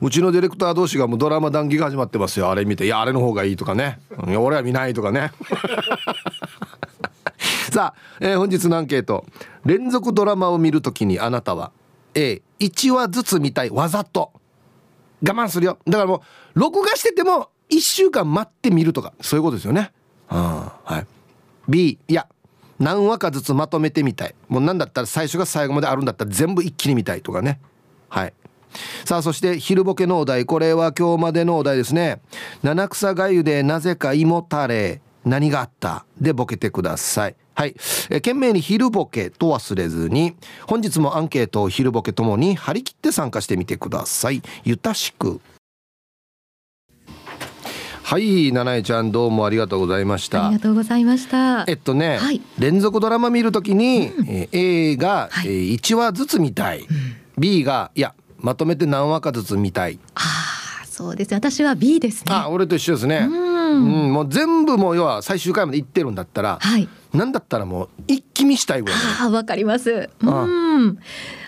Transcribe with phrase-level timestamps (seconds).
[0.00, 2.50] うちのディレクター同士がもうドラマ談義が始まってますよ。
[2.50, 3.98] あれ見ていやあれの方がいいとかね。
[4.28, 5.32] いや俺は見ないとかね。
[7.72, 9.26] さあ、えー、本日のアンケート。
[9.64, 11.72] 連続ドラマを見るときにあなたは
[12.14, 13.70] A1 話ずつ見たい。
[13.70, 14.32] わざと。
[15.22, 15.78] 我慢するよ。
[15.86, 16.22] だからも
[16.54, 19.12] う録画してても1週間待ってみるとか。
[19.20, 19.92] そういうことですよね、
[20.28, 21.06] ははい、
[21.68, 22.28] B いや
[22.78, 24.34] 何話かずつまとめてみたい。
[24.48, 27.60] もう何だったら最初が最後まであるんだったら全部一気に見たいとかね。
[28.08, 28.32] はい。
[29.04, 30.44] さあそして昼ボケのお題。
[30.44, 32.20] これは今日までのお題ですね。
[32.62, 36.04] 七草がゆでなぜか芋たれ何があった？
[36.20, 37.36] でボケてください。
[37.54, 37.74] はい、
[38.08, 40.36] え懸命に昼ボケと忘れずに
[40.68, 44.42] 本日もアンケートを昼ボケともに張り切って参加してみてください。
[44.64, 45.40] ゆたしく。
[48.04, 50.46] はい七重ちゃんどうもありがとうございました。
[50.46, 51.64] ありがとうございました。
[51.66, 56.86] えっとね、はい、連続ドラマ見るときに、うん、え A が、はい、えー、1話ずつ見たい、うん、
[57.36, 59.98] B がいやまとめて何話かずつ見たい。
[60.14, 60.20] あ
[60.82, 62.34] あそうです私は B ですね。
[62.34, 63.28] あ俺と一緒ですね。
[63.28, 70.10] うん、もう全部もう要は最終回まで行ってるんだったら、はい、なんだったらもう一気見したいぐらいあわかります。
[70.20, 70.98] うん。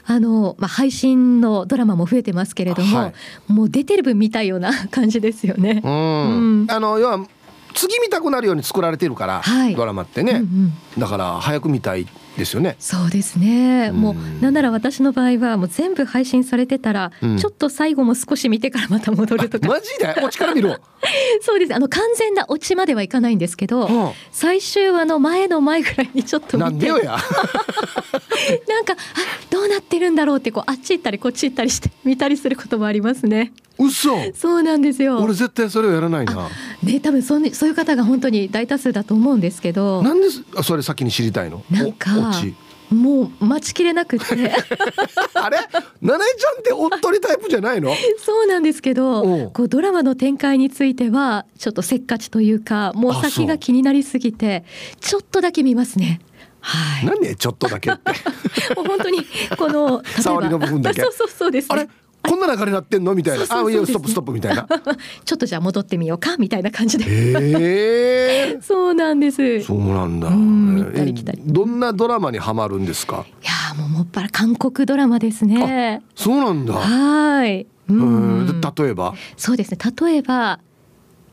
[0.06, 3.06] あの、まあ、配信のドラマも増えてますけれども、は
[3.48, 5.80] い、もう出てる分見たいような感じですよね。
[5.84, 7.26] うん、あの要は
[7.74, 12.06] 次見たくなるように作られてるから、はい、ドラマってね、うんうん、だから早く見たい
[12.40, 12.76] ですよね。
[12.78, 13.90] そうですね。
[13.92, 19.68] うもうなんなら私の場合はもう全部配信されてたら、うん、ちょっと最後も少し見てからまた戻るとか。
[19.68, 20.14] マジで？
[20.22, 20.80] オチから見る。
[21.42, 21.74] そうです。
[21.74, 27.16] あの完全なオチまではいかないんですけど、はあ、最終話の前の前ぐらいにちょっとなんでよや。
[28.68, 28.96] なんかあ
[29.50, 33.52] どうなってるんだろうってこうあっち行ったりこっち行ったりして見たりすることもありますね。
[33.80, 34.32] 嘘。
[34.34, 35.18] そうなんですよ。
[35.18, 36.48] 俺絶対それをやらないな。
[36.82, 40.02] ね多分そそういう方が本当に大多数だと思うんですけど。
[40.02, 40.28] なんで
[40.62, 41.64] それ先に知りたいの？
[41.70, 42.10] なんか
[42.90, 44.24] もう待ちきれなくて。
[45.34, 45.58] あれ？
[46.02, 47.94] 七重ちゃんっておっとりタイプじゃないの？
[48.18, 54.64] そうなんですけどこうドラマの展開についてはちょっとせっかちというかもう先が気になりすぎて
[55.00, 56.20] ちょっとだけ見ますね。
[56.60, 57.36] はい、何？
[57.36, 57.90] ちょっとだけ
[58.76, 59.20] もう本当に
[59.56, 61.00] この触りの部分だけ。
[61.00, 61.88] そうそうそうです、ね、あれ？
[62.22, 63.14] こんな流れなってんの？
[63.14, 63.44] みたいな。
[63.48, 64.66] あいやストップストップみたいな。
[65.24, 67.04] ちょっとじゃあ戻ってみようかみたいな感じで。
[67.08, 69.62] えー、 そうなんです。
[69.62, 70.28] そうなんだ。
[70.28, 70.36] ど
[71.66, 73.24] んなドラマにはまるんですか？
[73.42, 76.02] いやもうもっぱら韓国ドラマですね。
[76.14, 76.74] そうなんだ。
[76.74, 77.66] はい。
[77.88, 78.60] うん。
[78.60, 79.14] 例えば？
[79.36, 79.78] そうですね。
[80.00, 80.60] 例えば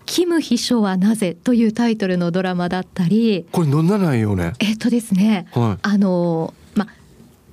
[0.05, 3.45] キム秘書はなぜというタイトルのドラマだったり。
[3.51, 4.53] これどんな内容ね。
[4.59, 6.53] えっとですね、はい、あの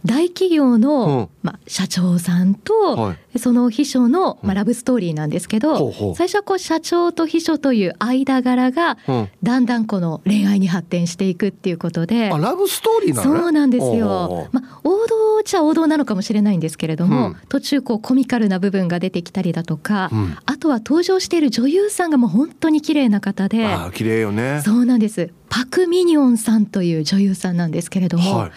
[0.04, 12.30] 大企業の、まあ、社長さんと、はい、その秘書の、まあ、ラブストーリーなんですけど、うん、最初はこう社長と秘書という間柄が、うん、だんだんこの恋愛に発展していくっていうことで。
[12.30, 20.10] あラブストーリーね、そうなんですよ、まあ、王道っちゃ王道なのかもしれないんですけれども、うん、途中こうコミカルな部分が出てきたりだとか、
[20.46, 24.62] あとは登場している女優さんがもう本当に綺麗な方であ綺麗よね。
[24.64, 25.30] そうなんです。
[25.50, 28.50] パク・ミニョンさんという女優さんなんですけれども、はい、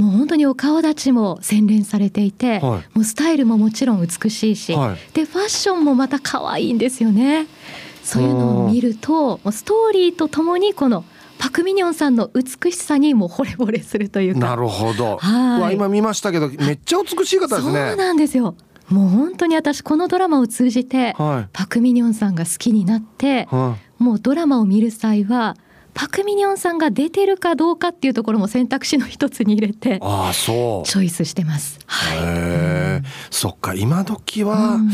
[0.00, 7.46] もう本当にお顔立ちも洗練されていて、はい、もうスタイルももちろん美しいし、はい、でファッションもまた可愛いんですよね。
[8.02, 11.04] そういうのを見るとストーリーとともにこの
[11.38, 14.40] パクミニョンさんの美しさにも惚れ惚れするというか。
[14.40, 15.18] なるほど。
[15.18, 15.74] はい。
[15.74, 17.88] 今見ましたけどめっちゃ美しい方ですね。
[17.90, 18.54] そうなんですよ。
[18.88, 25.56] もう本当に私このドラマを通じて、はい、パクミニョンさんが好きになって、はい、もうドラマを見る際は
[25.94, 30.88] パク・ミニョンさんが出てるかどうかっていうところも選択肢の一つに入れてあそう。
[30.88, 31.78] チョイスしてます。
[31.86, 34.90] はい、そっか今時は、うん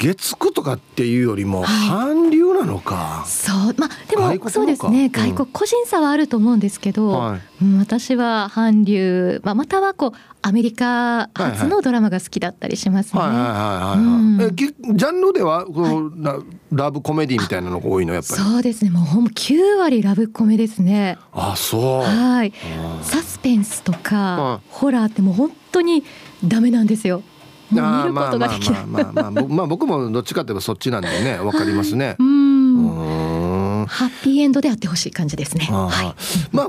[0.00, 7.40] 月9とかっていうよりも韓流なのか、はい、そうまあでもそうですね外国、個人差はあると思うんですけど、はい、
[7.78, 10.12] 私は韓流、まあ、またはこう
[10.42, 13.20] アメリカ発のドラマが好きだったりしますね。
[13.20, 18.14] えジャンルではこの、はい、ラブコメディみたいなのが多いの？
[18.14, 18.42] やっぱり。
[18.42, 18.90] そうですね。
[18.90, 21.18] もうほん9割ラブコメですね。
[21.34, 22.02] あそう。
[22.04, 22.54] はい。
[23.02, 26.04] サスペンスとかホラーってもう本当に
[26.42, 27.22] ダメなんですよ。
[27.70, 28.86] 見ることができない。
[28.86, 32.16] まあまあまあまあ 僕もどっちかといえばそっちなんでねわかりますね。
[32.18, 33.86] うん。
[33.86, 35.66] ハッピーエンドであってほしい感じですね。
[35.70, 36.56] はい。
[36.56, 36.68] まあ。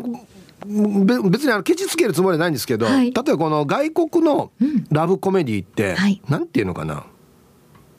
[0.64, 4.52] 別にあのケチつけるつもりはないんですけど、はい、例えばこの外国の
[4.92, 7.04] ラブコメディって、うんはい、なんていうのかな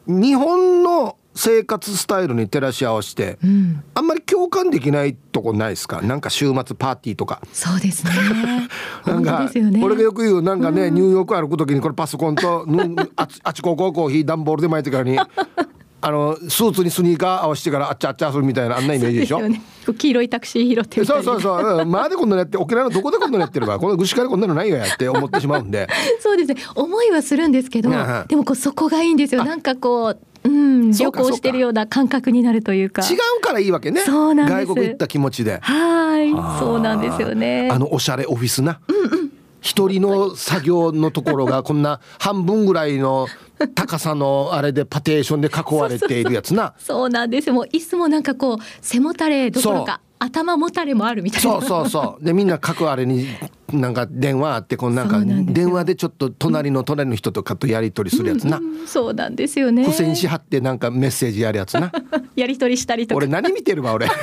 [0.06, 6.02] 日本の生活スタイルに照らし合わせて、うん、あんまり共感できないとこないですか？
[6.02, 8.12] なんか週末パーティーとかそうですね
[9.06, 12.66] なんか、ね、俺がよく言うなんかね、うん、ニューヨーク歩く時にこれパソコンと
[13.16, 15.18] ああちここコーヒー段ボールで巻いてからに
[16.04, 19.38] あのスーツにスニーカー合わせてからあっちゃあっちゃするみたいなあんなイメージでしょ？
[19.40, 19.62] ね、
[19.96, 21.86] 黄色いタクシー拾ってそうそうそう。
[21.86, 25.88] まあでこんなのやって沖縄のどこでこんなのやってるかこのぐしからこんなのないよやって思ってしまうんで。
[26.18, 26.56] そうですね。
[26.74, 27.90] 思いはするんですけど、
[28.26, 29.44] でもこうそこがいいんですよ。
[29.44, 30.18] なんかこう。
[30.44, 33.02] うん、旅行してるような感覚になるというか。
[33.02, 34.00] 違うからいいわけね。
[34.00, 35.58] そうなん外国行った気持ちで。
[35.62, 37.68] はい、そうなんですよね。
[37.70, 38.80] あのおしゃれオフィスな。
[38.88, 39.32] うんうん。
[39.62, 43.28] 一人の作業のところが こんな半分ぐらいの
[43.74, 51.50] 高さのあれでパテーションで囲われているやつなそうなんですもう椅子もなんかこう背もたれどころか頭もたれもあるみたいな。
[51.50, 52.24] そうそうそう。
[52.24, 53.26] でみんな各あれに
[53.72, 55.20] なんか電話あってこのなんか
[55.52, 59.82] 電話でちょっと隣の隣の人とかとやり取りするやつな、うんうん、そうなんですよね。
[59.84, 61.90] 付箋紙貼ってなんかメッセージやるやつな。
[62.36, 63.16] やり取りしたりとか。
[63.16, 64.06] 俺何見てるわ俺。
[64.06, 64.16] 本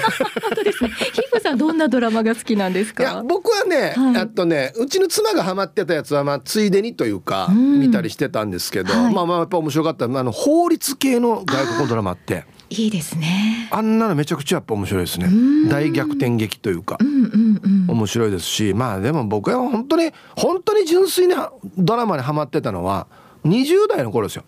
[0.56, 0.90] 当ですね。
[1.14, 3.04] ヒフさんどんなドラマが好きなんですか？
[3.04, 13.68] いや僕はね、はい、あとねうちの妻がハマってたやつはまあついでにというか、うん、見たりしてたんですけど、はい、まあまあやっぱ面白かったあの法律系の外国のドラマっていいですね。
[13.72, 15.30] あんなのめちゃくちゃやっぱ面白いですね。
[15.70, 23.08] 大逆転劇というか、うんうんうん、面白いですしまあでも僕は本当に本当に純粋なドラマにハマってたのは
[23.46, 24.44] 20代の頃ですよ。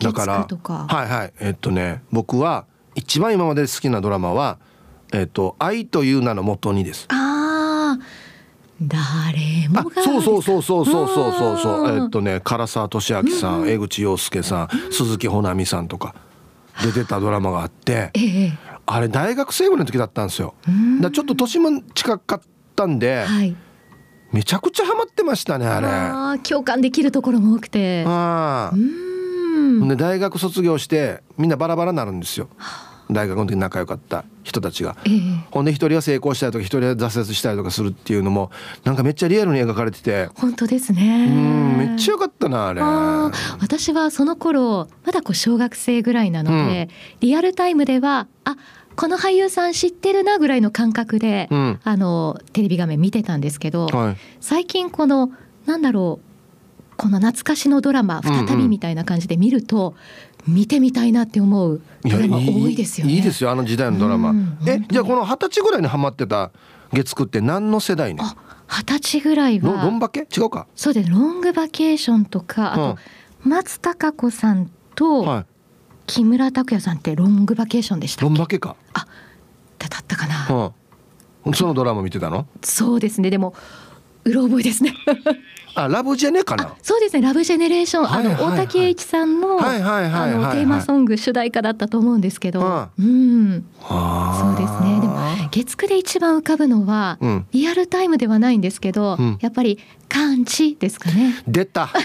[0.00, 1.32] だからはいはい。
[1.40, 4.58] えっとね僕は一番今まで好きなドラマは
[5.12, 7.06] えっと愛という名のもとにです。
[7.08, 8.04] ああ
[8.80, 11.58] 誰もがそうそうそうそうそうそうそう。
[11.58, 14.68] そうえっとね唐沢俊明さん、うん、江口洋介さん。
[14.92, 16.14] 鈴木保奈美さんとか
[16.82, 20.54] 出てたドラマがあって、ええ、あれ大学生ぐらいの時だったんですよ。
[21.00, 22.40] だちょっと年も近かっ
[22.76, 23.56] たんで、はい、
[24.32, 25.86] めちゃくちゃハマってましたねあれ。
[25.88, 28.04] あ共感できるところも多くて。
[28.06, 28.72] あ
[29.88, 32.48] で大学卒業してみんなバラバラになるんですよ。
[33.10, 38.50] 大学の時仲良かった人たちが、えー、ほんで一人は成功したりとか一人は挫折したりとかするっていうのも
[38.84, 40.28] なんかめっちゃリアルに描かれてて。
[40.34, 41.26] 本当ですね。
[41.28, 42.82] うんめっちゃ良かったなあれ。
[43.60, 48.56] 私はその頃まだこう小学生ぐらいなので、うん、リアルタイムではあ
[48.96, 55.30] この俳優さん知ってるなぐらいの感覚で、うん、あのテレビ画面見てたんですけど、はい、最近この
[55.66, 56.28] なんだろう
[56.96, 59.94] この懐かしのドラマ再びみたいな感じで見ると、
[60.48, 63.12] 見てみたいなって思うドラマ多いですよね。
[63.12, 64.30] いいですよあの時代のドラマ。
[64.30, 66.50] うん、えじゃあこの二十歳ぐらいにハマってた
[66.92, 68.20] 月9って何の世代に？
[68.20, 69.82] 二十歳ぐらいは。
[69.84, 70.20] ロンバケ？
[70.20, 70.66] 違うか。
[70.74, 72.98] そうですロングバケーションとかあと、
[73.44, 75.46] 松たか子さんと、はい、
[76.06, 78.76] 木村拓哉さんってロングバケーションでしたロンバケか。
[78.94, 79.06] あ
[79.78, 80.72] だったかな。
[81.44, 82.46] うん、そのドラマ見てたの？
[82.62, 83.54] そうですねでも
[84.24, 84.94] うろ覚えですね
[85.84, 86.74] あラブジェネかな？
[86.82, 87.22] そうですね。
[87.22, 92.60] ラブジェネレーション、はいはいはい、あの大竹栄一さんの、はいはいはい、あのテーマソング主題歌だったと思うんですけど、
[92.98, 95.00] うん、そうですね。
[95.00, 95.18] でも
[95.50, 99.78] 月9で一番浮かぶのは、うん、リアルタイムではないんですけど、うん、やっぱり
[100.08, 101.42] 感知ですかね。
[101.46, 101.88] 出た。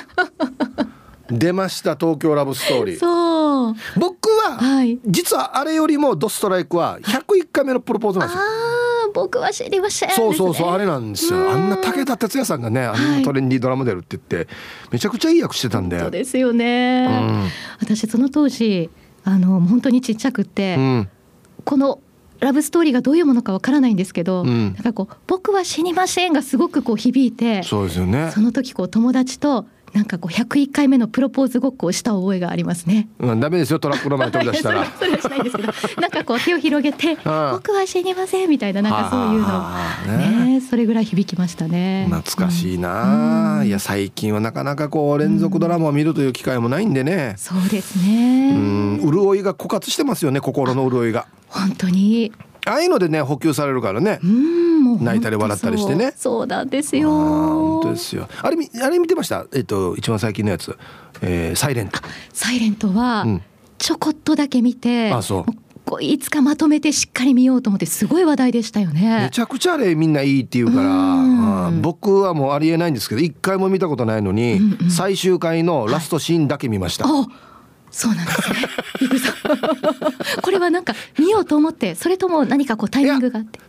[1.32, 3.00] 出ました東京ラブストーリー。
[3.00, 3.76] そう。
[3.98, 8.44] 僕は、はい、実はあれよりもドストライクは101回目のプロポーズなんですよ
[9.14, 11.52] 僕は知りません、ね、そうそうそうあれなんですよ。
[11.52, 14.52] あんな武田鉄矢さんがねあんなトレンディードラマ出るって言って、
[14.92, 18.90] めちゃくちゃいい役してたんでそうですよね、うん、私その当時
[19.24, 21.10] あの本当にちっちゃくって、うん、
[21.64, 22.00] この
[22.40, 28.32] ラブストーリーがどういうものかわからないんですけど、うん、なんかこう僕は死にませんがすごくこう響いてそうですよね。
[28.32, 33.08] その時こう友達となんかこう101回目のプロポーズごっこをした覚えがありますね。
[33.20, 34.86] うん、ダメですよトラックの前飛び出したら。
[34.98, 42.08] それはしないんですけど、なんかこう手を広げて 僕は死にませんみたいななんかそういうのね、それぐらい響きましたね。
[42.10, 47.36] 懐かしいな、うん、いや最近はなかなかこう連続ドラマを見るという機会もないんでね。
[47.38, 48.52] そうですね。
[48.56, 51.28] うん、潤いが枯渇してますよね心の潤いが。
[51.50, 52.32] 本当に。
[52.66, 54.20] ああいうのでね補給されるからね。
[55.02, 56.14] 泣いたり笑ったりしてね。
[56.16, 57.10] そうなんですよ。
[57.10, 58.28] 本当ですよ。
[58.42, 59.46] あれあれ見てました？
[59.54, 60.78] えっと一番最近のやつ、
[61.22, 62.00] えー、サイレント。
[62.32, 63.26] サイレントは、
[63.78, 65.12] ちょこっとだけ見て。
[65.12, 65.52] あそう。
[66.00, 77.28] いつかまとめてしっかり見ようと思ってすごい話題でしたよねめちゃくちゃあれみんないいって言うから僕はもうありえないんですけど一回も見たことないのに、うんうん、最終回のラストシーンだけ見ました、はい
[77.94, 78.56] そうなんですね。
[80.42, 83.60] これはなんか見ようと思ってそれとも何かこうタイミングがあって。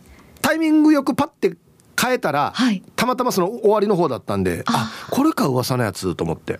[0.41, 1.55] タイミングよくパッて
[1.99, 6.59] 変えたら、はい、たまたまその終わりの方だったんであこれか噂のやつと思って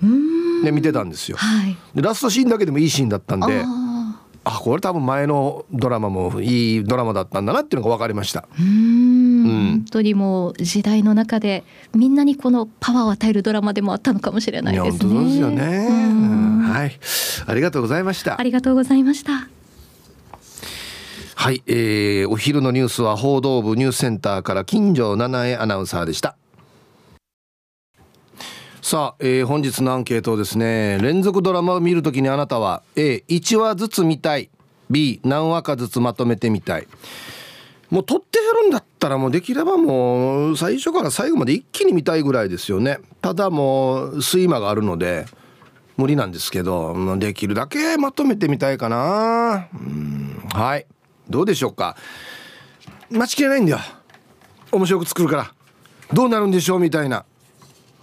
[0.64, 3.64] で見てたんですよ、はい、でラストシーンだけでもいいシーンだったんで
[4.48, 8.48] あこれ多分前のドラマもいいドラマだったんだなっていうのが分かりました。
[8.60, 9.44] うん。
[9.44, 11.64] 本当にもう時代の中で
[11.96, 14.92] みんなにこのパワーを与えるドラマでもあったのかもしれないですね。
[14.92, 15.90] 本当ですよね
[16.76, 17.00] はい。
[17.48, 18.38] ありがとうございました。
[18.38, 19.48] ありがとうございました。
[21.36, 26.36] はい、えー、お昼のニュースは報道部ニュースセンターから金城七重アナウンサーでした。
[28.82, 30.98] さあ、えー、本日のアンケートですね。
[31.02, 34.50] 連続ドラマを見るときにあなたは A1 話ずつ見たい。
[34.90, 36.88] B 何話かずつまとめてみたい。
[37.90, 43.00] もう撮ってやるんだったらもうできればもう最初から最後まで一気に見たいぐらいですよね。
[43.22, 45.26] ただもう睡魔があるので
[45.98, 49.68] 無理なんですけどできるだけまとめてみたいかな。
[49.74, 50.16] うん
[50.54, 50.86] はい。
[51.30, 51.96] どうでしょうか。
[53.10, 53.80] 待ちきれないんだよ。
[54.72, 55.54] 面白く作るから。
[56.14, 57.26] どうなるんでしょうみたいな。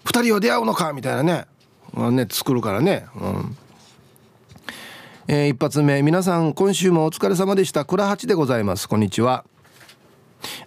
[0.05, 0.93] 2人は出会うのか？
[0.93, 1.47] みたいなね。
[2.11, 3.07] ね作るからね。
[3.15, 3.57] うん。
[5.29, 6.03] えー、一発目。
[6.03, 7.85] 皆さん今週もお疲れ様でした。
[7.85, 8.89] 倉八でございます。
[8.89, 9.45] こんにちは。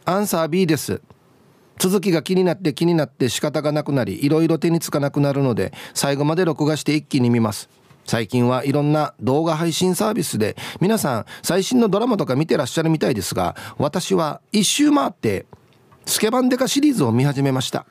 [0.06, 1.02] アンサー B です。
[1.78, 7.70] 続きが気になって気になって仕方がなくなりいろいろ手につかなくなるので最後まで録画して一気に見ます。
[8.06, 15.48] 最近はいろんな動画配信サービスで皆さん最新のドラマとか見てらっしゃるみたいですが私は一周回って
[16.06, 17.86] スケバンデカシリーズを見始めました。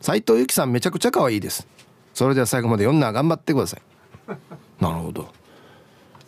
[0.00, 1.66] 斉藤由貴さんめちゃくちゃ可愛いです。
[2.14, 3.82] それでは最後まで読んな頑張ってください。
[4.80, 5.28] なるほど。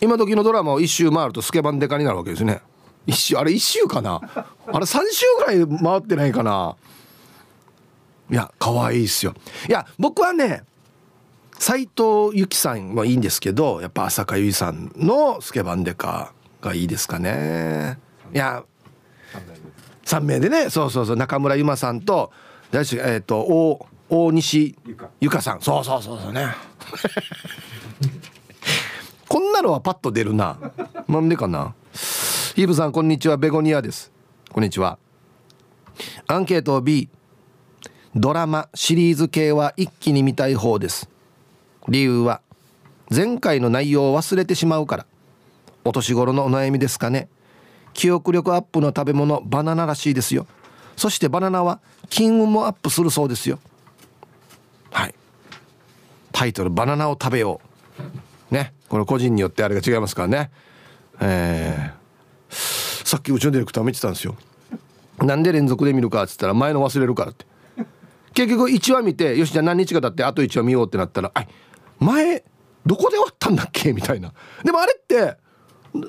[0.01, 2.61] 今時のドラマを一周回るとスケバンデカになるわけですね。
[3.07, 4.21] 一周あれ一周かな？
[4.35, 6.77] あれ3周ぐらい回ってないかな？
[8.31, 9.35] いや可愛いっすよ。
[9.69, 10.63] いや僕はね
[11.59, 17.99] 斎藤由貴さんはいいんですけどやっぱ浅香唯さんのスケバンデカがいいですかね。
[18.33, 18.65] いや
[20.05, 20.71] 3名でね。
[20.71, 21.17] そうそうそう。
[21.17, 22.33] 中村ゆまさんと
[22.71, 24.77] 誰しえっ、ー、と大大西
[25.21, 25.61] ゆかさん。
[25.61, 26.47] そうそうそうそうね。
[29.29, 30.57] こんなのはパッと出るな。
[31.09, 31.75] なんでかな？
[32.55, 33.37] ヒブさんこんにちは。
[33.37, 34.11] ベゴニアです。
[34.51, 34.99] こんにちは。
[36.27, 37.09] アンケート B
[38.17, 41.09] ドラマシリーズ系は一気に見たい方です。
[41.89, 42.41] 理由は
[43.09, 45.07] 前回の内容を忘れてしまうから。
[45.85, 47.29] お年頃のお悩みですかね。
[47.95, 50.47] 記憶力アップの食べ物バナナらしいですよ。
[50.97, 53.61] そしてバナナは金運もアップするそうですよ。
[54.91, 55.15] はい。
[56.33, 57.61] タイトル「バナナを食べよ
[58.51, 58.75] う」ね。
[58.89, 60.51] これ個人によってあれが違いますからね。
[61.21, 62.00] えー、
[62.51, 64.37] さっきうちのディレクター見てたんですよ。
[65.23, 67.47] なんで連続で見るかっつったら前の忘れるからって。
[68.35, 71.45] 結局1話見てよしじゃあ何日か経ってあと1話見ようってなったらあ
[71.99, 72.45] 前
[72.87, 74.33] どこで終わったんだっけみたいな。
[74.65, 75.37] でもあれって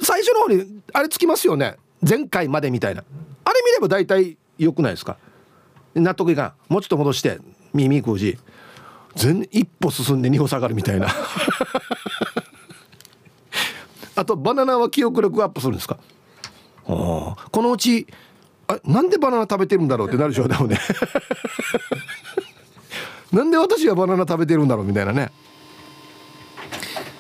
[0.01, 1.77] 最初の方にあれつきますよね。
[2.07, 3.03] 前回までみたいな。
[3.43, 5.17] あれ見れば大体良くないですか？
[5.95, 6.73] 納得いかん。
[6.73, 7.39] もうちょっと戻して
[7.73, 8.37] 耳食うし
[9.15, 11.07] 全一歩進んで二歩下がるみたいな。
[14.15, 15.97] あとバナナは記憶力アップするんですか？
[16.95, 18.07] このうち
[18.67, 20.77] あなんでバナナ食べてるんだろうってなるでしょ多分ね。
[23.31, 25.31] なんで私はバナナ食べてるんだろうみたいなね。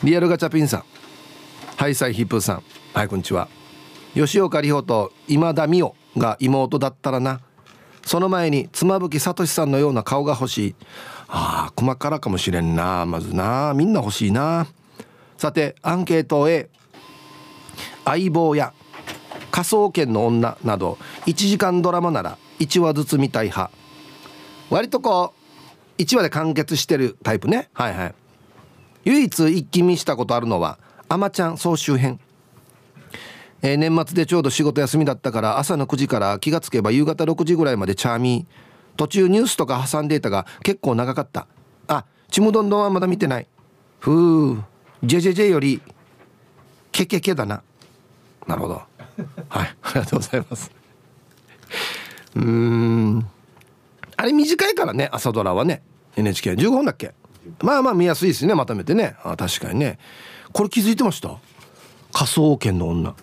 [0.03, 0.83] リアルガチャピンさん。
[1.77, 2.63] ハイサイヒップさん。
[2.93, 3.47] はいこんにちは。
[4.13, 7.39] 吉岡里帆と今田美桜が妹だったらな。
[8.05, 10.75] その前に妻夫木聡さんのような顔が欲しい。
[11.27, 13.05] ああ細からかもしれんな。
[13.05, 13.73] まずな。
[13.75, 14.67] みんな欲しいな。
[15.37, 16.69] さてアンケート A
[18.05, 18.73] 相棒や
[19.51, 23.71] 科捜研の女など1時間ドラマなら1話ずつ見たい派。
[24.69, 25.33] 割とこ
[25.97, 27.69] う1話で完結してるタイプね。
[27.73, 28.15] はいはい。
[29.05, 30.79] 唯一一気見したことあるのは
[31.09, 32.19] 「あまちゃん総集編」
[33.63, 38.71] えー、年末でちょうど仕事休みだったから朝の9時から気がつけば夕方6時ぐらいまでチャーミー。
[38.97, 41.47] 途中ニュースとか挟んでいたが結構長かった。
[41.87, 43.47] あちむどんどんはまだ見てない。
[43.99, 44.63] ふう
[45.03, 45.81] ジェジェジェより
[46.91, 47.61] ケケケだな。
[48.47, 48.81] なるほど。
[49.49, 49.75] はい。
[49.83, 50.71] ありがとうございます。
[52.35, 53.25] うん。
[54.17, 55.81] あれ短いからね朝ドラはね。
[56.15, 57.13] NHK15 分だっけ？
[57.61, 59.15] まあまあ見やすいですねまとめてね。
[59.23, 59.97] あ確かにね。
[60.53, 61.29] これ気づいてました？
[62.13, 63.15] 科捜研の女。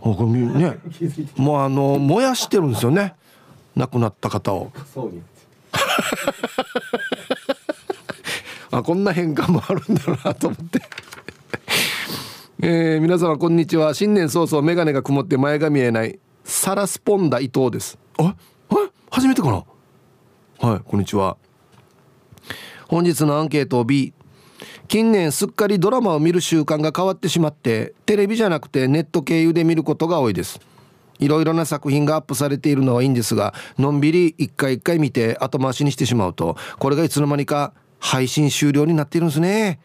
[0.00, 0.78] これね。
[1.36, 3.14] もうあの燃やしてるんですよね。
[3.76, 4.70] 亡くなった方を。
[8.70, 10.80] あこんな変化もあるんだなと思って
[12.64, 13.92] えー、皆様こんにちは。
[13.92, 17.98] 新年早々眼鏡が曇って前が見えないサラスポンダ伊藤です。
[18.18, 18.36] あ
[18.70, 18.74] え
[19.10, 20.68] 初めてかな？
[20.68, 21.36] はいこんにちは。
[22.86, 24.14] 本日のアンケートを B
[24.86, 30.60] 近年すっかりドラマを見る習慣が変わってしまってテレビじゃなくてネット経由で見ることが多いです。
[31.18, 39.80] いろいろな作品がアップされているのはいいんですがのんびり一回一回見て後回しにしてしまうとこれがいつの間にか配信終了になっているんですね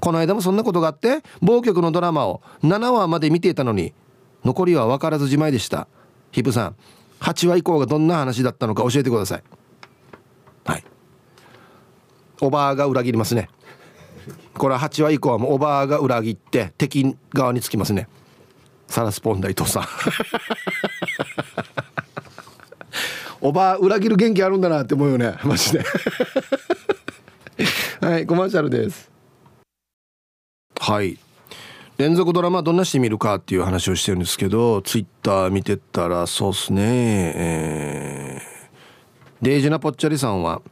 [0.00, 3.92] この間もそんなことがあって某局のドラマを7話まで見ていたのに
[4.44, 5.86] 残りは分からずじまいでした。
[6.32, 6.76] ヒプさん
[7.20, 9.42] 8話以降がどんな話だったのか教えてください。
[10.64, 10.84] はい。
[12.40, 13.50] おばあが裏切りますね。
[14.54, 18.08] これは8話以降はもうおばあが裏切って敵側につきますね。
[18.88, 19.84] サラスポンダ伊藤さん。
[23.42, 25.34] おば裏切る元気あるんだなって思うよね。
[25.44, 25.84] マジで。
[28.00, 29.10] はいコマーシャルです
[30.90, 31.16] はい。
[31.98, 36.82] 連続ドラマどんなして見るかっていう話をしてるんですけどツイッター見てたらそうっすね。
[37.36, 40.62] えー、デイジナポッチャリさんは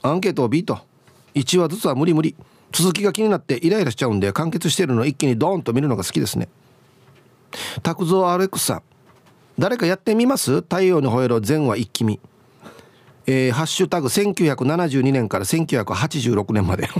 [0.00, 0.78] アンケートを B と
[1.34, 2.34] 1話ずつは無理無理。
[2.72, 6.48] 続きが気になってイライラしちゃうんで完結してるのを一気にドーンと見るのが好きですね。
[7.82, 8.82] 拓蔵 RX さん。
[9.58, 10.62] 誰かやってみます？
[10.62, 12.18] 太陽に吠えろ全話一気見。
[13.26, 16.88] えー、ハッシュタグ1972年から1986年まで。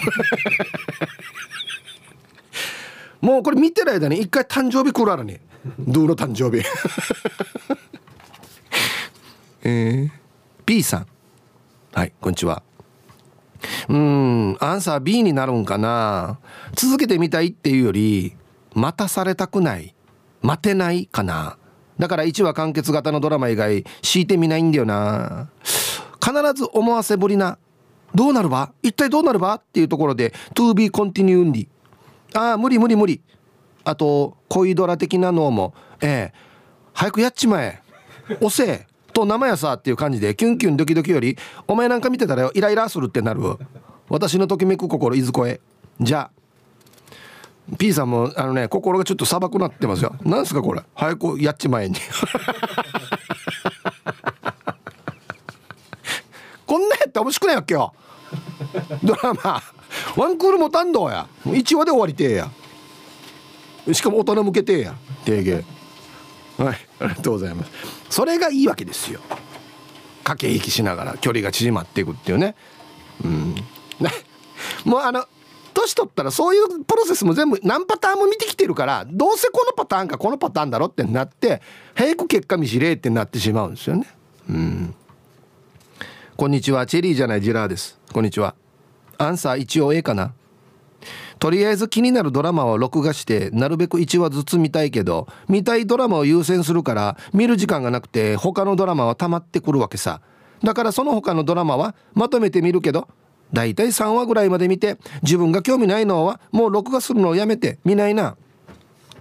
[3.26, 5.40] もうこれ見てる間に一回誕生日来るあらに
[5.80, 6.62] ドゥの誕生日。
[9.64, 10.10] えー、
[10.64, 11.06] P さん。
[11.92, 12.62] はいこんにちは。
[13.88, 16.38] うんアンサー B になるんかな。
[16.76, 18.36] 続けてみたいっていうより
[18.74, 19.92] 待たされたくない。
[20.40, 21.56] 待てないかな。
[21.98, 25.48] だから1話完結型のドラマ以外敷いてみないんだよな。
[26.24, 27.58] 必ず思わせぶりな
[28.14, 31.66] どうなるば一体どうなるばっていうところで to be continued
[32.34, 33.20] ああ無理無理無理。
[33.84, 36.34] あと恋ドラ的なのもええ。
[36.92, 37.82] 早くやっちまえ。
[38.40, 38.86] 押せ。
[39.12, 43.40] と生やさっていう感じでキュンキュンドキドキよりお前なんか見てたらよイライラするってなる。
[44.08, 45.60] 私のときめく心いずこへ。
[46.00, 46.36] じゃあ。
[47.78, 50.14] P さんもあのね心がちょっとさばくなってますよ。
[50.22, 50.82] なんすかこれ。
[50.94, 51.96] 早くやっちまえに。
[56.66, 57.94] こんなやったら面白くないわけよ。
[59.02, 59.62] ドラマ。
[60.16, 62.50] ワンクールもたんどうや1話で終わりてえや。
[63.92, 64.94] しかも大人向けてえや。
[65.24, 65.64] 提言
[66.58, 66.78] はい。
[67.00, 67.70] ありがとうございます。
[68.10, 69.20] それがいいわけですよ。
[70.24, 72.56] 駆け引きしながら距離が縮まっていくっていうね。
[73.24, 73.54] うん。
[74.84, 75.24] もうあの
[75.72, 81.60] 年取ったらそういうプロセスも全部何パターンも見てきてるからどうせこのパターンかこのパターンだろってなって
[81.94, 84.08] 早く結果見知れってなってしまうんですよね。
[84.48, 84.94] うん。
[86.36, 86.86] こんにちは。
[86.86, 87.98] チェリーじゃないジラーです。
[88.12, 88.54] こんにちは。
[89.18, 90.32] アンサー一応 A かな。
[91.38, 100.20] とりあえず気になるドラマを録画してなるべく1話ずつ見たいけど見たいドラマを優先するから見る時間がなくて他のドラマは溜まってくるわけさ。
[100.62, 103.08] だからその他のドラマはまとめて見るけど
[103.52, 108.36] だいたい3話ぐらいまで見て自分が興味ないのはもう録画するのをやめて見ないな。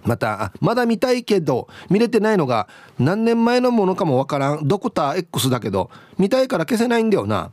[0.04, 7.50] またまだ見たいけど見れてないのが何年前のものかもわからんドクター X だけど見たいから消せないんだよな。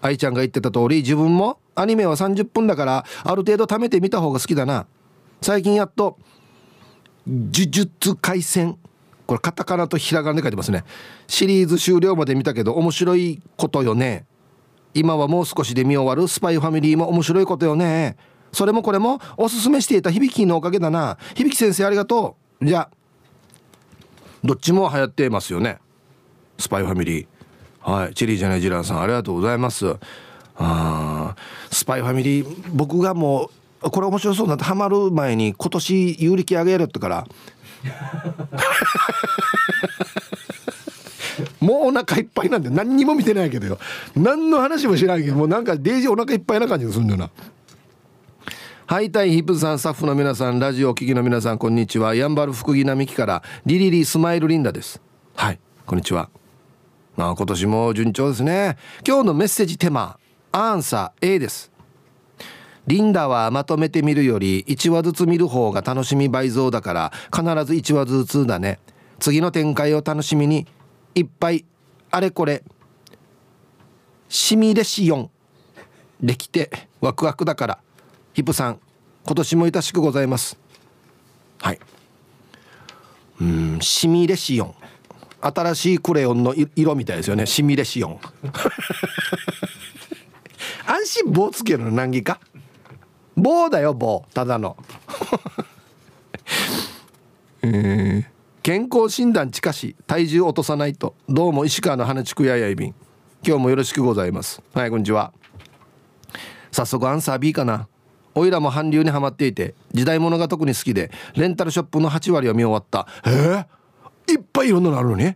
[0.00, 4.86] 愛ちゃんが言ってた通り自分もアニメは30分だからある程度貯めて見た方が好きだな。
[5.40, 6.18] 最近やっと
[7.26, 8.78] 呪術廻戦。
[9.26, 10.84] これカタカナとひらがなで書いてますね。
[11.26, 14.24] シリーズ終了まで見たけど面白いことよね。
[14.94, 16.26] 今はもう少しで見終わる。
[16.28, 18.16] スパイファミリーも面白いことよね。
[18.52, 21.18] それもこれもおすすめしていた響のおかげだな。
[21.34, 22.66] 響先生ありがとう。
[22.66, 22.90] じゃあ
[24.42, 25.78] どっちも流行ってますよね。
[26.58, 27.37] スパイファミリー。
[27.88, 28.14] はい。
[28.14, 29.96] チェリーじゃないジランさんありがとうございます。
[30.56, 31.34] あ
[31.70, 33.50] スパイファミリー僕がも
[33.82, 37.26] うこれ面白そうなってハマる前に今年有力あげるってから。
[41.60, 43.78] もうお腹いっぱいなんで何にも見てないけどよ。
[44.14, 47.30] 何の話も知らんけどもうなんかデイジーお腹いっぱいな感じがするんだよな。
[48.86, 52.14] ハイタイヒップさんスタッフの皆さんラジオお聞きの皆さんこんにちは。
[52.14, 55.00] やんばる福木並木からリリリスマイルリンダです。
[55.36, 56.28] はいこんにちは。
[57.18, 58.76] あ今年も順調ですね。
[59.04, 60.18] 今日のメッセージテーマ
[60.52, 61.72] アンサー A です。
[62.86, 68.78] リンダはまとめて見るより1話ずつ見る方が楽しみ倍増だから必ず1話ずつだね。
[69.18, 70.68] 次の展開を楽しみに
[71.16, 71.64] いっぱい
[72.10, 72.62] あれこれ
[74.28, 75.30] シミレシオン
[76.22, 77.78] できてワクワクだから。
[78.32, 78.78] ヒップさん
[79.26, 80.56] 今年もいたしくございます。
[81.60, 81.80] はい。
[83.40, 84.74] うんシミレシオン。
[85.40, 87.46] 新しいクレヨンの色みたいですよね。
[87.46, 88.18] シミレシオン。
[90.86, 92.40] 安心棒つけるの難儀か？
[93.36, 94.24] 棒だよ棒。
[94.34, 94.76] ただの。
[97.62, 98.24] えー、
[98.62, 101.14] 健康診断近し体重落とさないと。
[101.28, 102.94] どうも石川の花畜ややいびん。
[103.46, 104.60] 今日もよろしくございます。
[104.74, 105.32] はいこんにちは。
[106.72, 107.86] 早速アンサー B かな。
[108.34, 113.06] おいらも韓流にはまっていて時代物が特に好きでレンタルショップの8割は見終わった。
[113.24, 113.66] えー、
[114.32, 115.34] いっぱいいろんなのあるのに。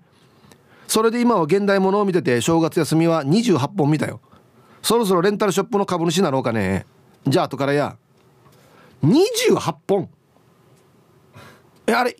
[0.86, 4.20] それで今は現代物を見てて正月休みは28本見たよ。
[4.82, 6.86] そろそろレンタルショップの株主なろうかね。
[7.26, 7.96] じゃあ後からや。
[9.02, 10.10] 28本。
[11.86, 12.16] えあれ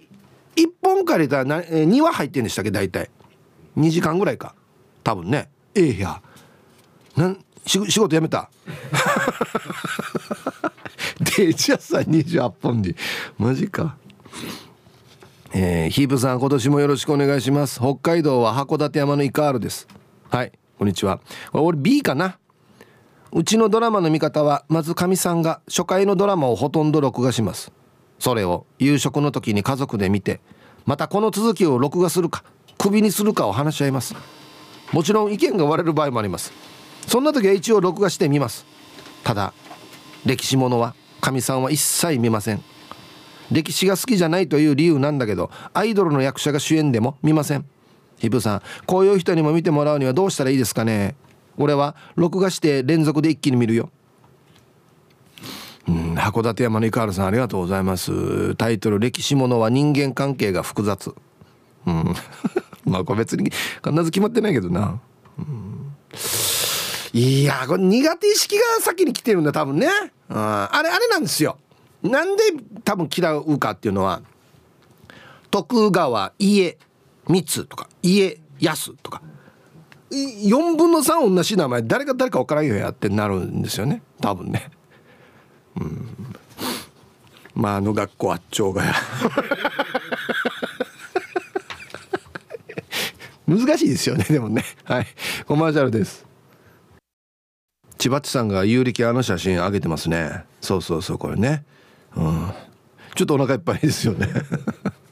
[0.56, 2.70] 1本借りたら2話入ってんでしたっけ？
[2.70, 3.10] 大体。
[3.76, 4.54] 2時間ぐらいか。
[5.04, 5.50] 多分ね。
[5.74, 6.22] ええや。
[7.16, 8.50] なん仕事辞めた。
[11.36, 12.96] デジャさん28本で。
[13.38, 13.96] マジか。
[15.54, 17.78] えー、ヒープさん今年もよろしくお願いします。
[17.78, 19.86] 北海道は函館山のイカールです。
[20.30, 21.20] はいこんにちは。
[21.52, 22.38] 俺 B かな？
[23.32, 27.70] うちのドラマの見方はまずかみさんが初回のドラマをほとんど録画します。
[28.18, 30.40] それを夕食の時に家族で見て
[30.86, 32.44] またこの続きを録画するか
[32.78, 34.14] クビにするかを話し合います。
[34.90, 36.50] もちろん意見が割れる場合もあります。
[37.06, 38.64] そんな時は一応録画してみます。
[39.22, 39.52] ただ
[40.24, 42.64] 歴史ものはかみさんは一切見ません。
[43.52, 47.64] 歴史が好きじゃないという理由なんだけどアイドルの役者が主演でも見ません。
[48.18, 51.14] ヒブさんこういう人にも見てもらうにはどうしたらいいですかね？
[51.56, 53.90] 俺は録画して連続で一気に見るよ。
[55.88, 58.54] うん函館山のイカールさんありがとうございます。
[58.54, 61.14] タイトル歴史ものは人間関係が複雑。
[61.86, 62.14] うん。
[62.84, 63.50] まあこれ別に
[63.84, 65.00] 必ず決まってないけどな、
[65.38, 65.92] うん、
[67.12, 69.88] いやこれ苦手意識が先に来てるんだ多分ね、
[70.28, 71.58] うん、あれあれなんですよ。
[72.02, 72.42] なんで
[72.84, 74.22] 多分嫌うかっていうのは
[75.50, 76.78] 徳川家
[77.26, 79.22] 光とか家康とか。
[80.12, 84.02] 4分の3同じ名前誰か誰か分からんよやってなるんですよね。
[84.20, 84.70] 多分ね。
[85.76, 86.06] うん。
[87.54, 88.92] まああの学校あっちょうがや。
[93.48, 94.64] 難しいですよねでもね。
[94.84, 95.06] はい。
[95.46, 96.26] コマーシャルです。
[97.98, 100.44] 千葉地さんが有力あの写真上げてますね。
[100.60, 101.64] そうそうそうこれね
[102.16, 102.52] うん。
[103.14, 104.28] ちょっとお腹いっぱいですよね。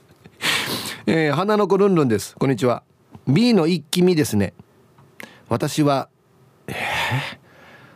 [1.06, 2.34] えー、花の子ルンルンです。
[2.36, 2.82] こんにちは。
[3.26, 4.54] B の一気見ですね。
[5.48, 6.08] 私は、
[6.66, 6.74] えー、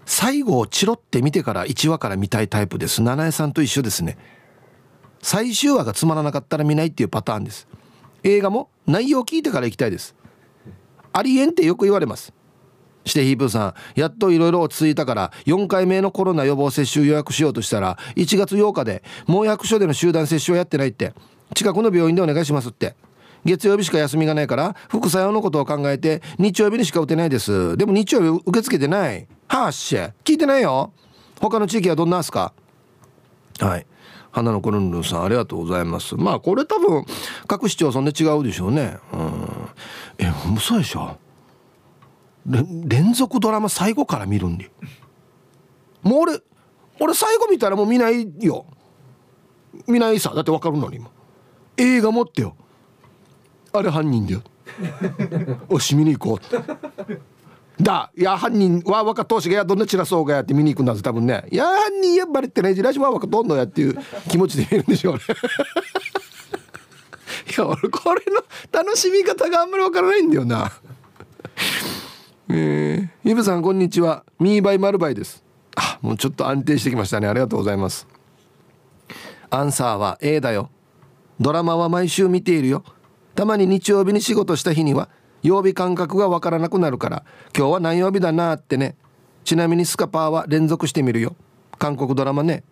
[0.04, 3.02] 最後をチロって見てから1話から見たいタイプです。
[3.02, 4.18] 七重さんと一緒ですね。
[5.22, 7.66] 最終話がつまらなかったら見ないっていうパターンです。
[8.24, 10.14] 映画も内容を聞いてから行きたいです。
[11.12, 12.32] ありえんってよく言われます。
[13.04, 21.12] してヒープーさんやっといろいろ落ち着いたから4回目のコロナ予防接種予約しようとしたら1月8日でもう役所での集団接種をやってないって。
[21.54, 22.96] 近くの病院でお願いしますって。
[23.44, 27.76] 月曜日しか休みがないから副作用のことを考えて日曜日にしか打てないです。
[27.76, 29.28] でも日曜日受け付けてない。
[29.46, 30.14] はっしゃ。
[30.24, 30.92] 聞いてないよ。
[31.40, 32.54] 他の地域はどんなすか？
[33.60, 33.86] はい。
[34.32, 36.16] 花のコルンルンさんありがとうございます。
[36.16, 37.04] まあこれ多分
[37.46, 38.96] 各市町村で違うでしょうね。
[39.12, 39.48] うん。
[40.18, 41.16] えもうそうでしょ。
[42.46, 44.70] 連続ドラマ最後から見るんで
[46.02, 46.38] もう俺
[47.00, 48.66] 俺最後見たらもう見ないよ。
[49.88, 50.33] 見ないさ。
[50.35, 51.11] だって分かるのに今
[51.76, 52.57] 映画持ってよ。
[53.72, 54.42] あれ犯人だよ。
[55.68, 56.70] おし見に行こうって。
[57.80, 61.44] だいや犯人は若投資がやどんな散らそうがやって見に行くんだぜ多分ね。
[61.50, 65.20] いや犯人やっぱりってねじらしは若とんのやっていう気持ちで見るんでしょうね
[67.57, 70.70] いや俺これの楽しみ方があんまりわからないんだよな。
[72.50, 74.24] えー、イブさんこんにちは。
[74.38, 75.42] ミーバイマルバイです。
[75.76, 77.26] あもうちょっと安定してきましたね。
[77.26, 78.07] ありがとうございます。
[79.48, 80.70] アンサーは A だよ。
[81.40, 82.85] ドラマは毎週見ているよ。
[83.35, 85.09] たまに日曜日に仕事した日には
[85.42, 87.24] 曜日感覚がわからなくなるから
[87.57, 88.96] 今日は何曜日だなってね。
[89.44, 91.35] ちなみにスカパーは連続してみるよ。
[91.78, 92.62] 韓国ドラマね。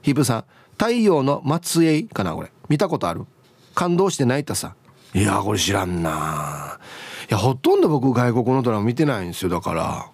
[0.00, 2.50] ヒブさん太陽の末裔かなこれ。
[2.68, 3.26] 見たことある？
[3.74, 4.44] 感動して泣い？
[4.44, 4.74] たさ
[5.12, 6.78] いやこれ知らんな
[7.17, 10.06] いやほとんど僕外国のドラマ見てないんですよだから。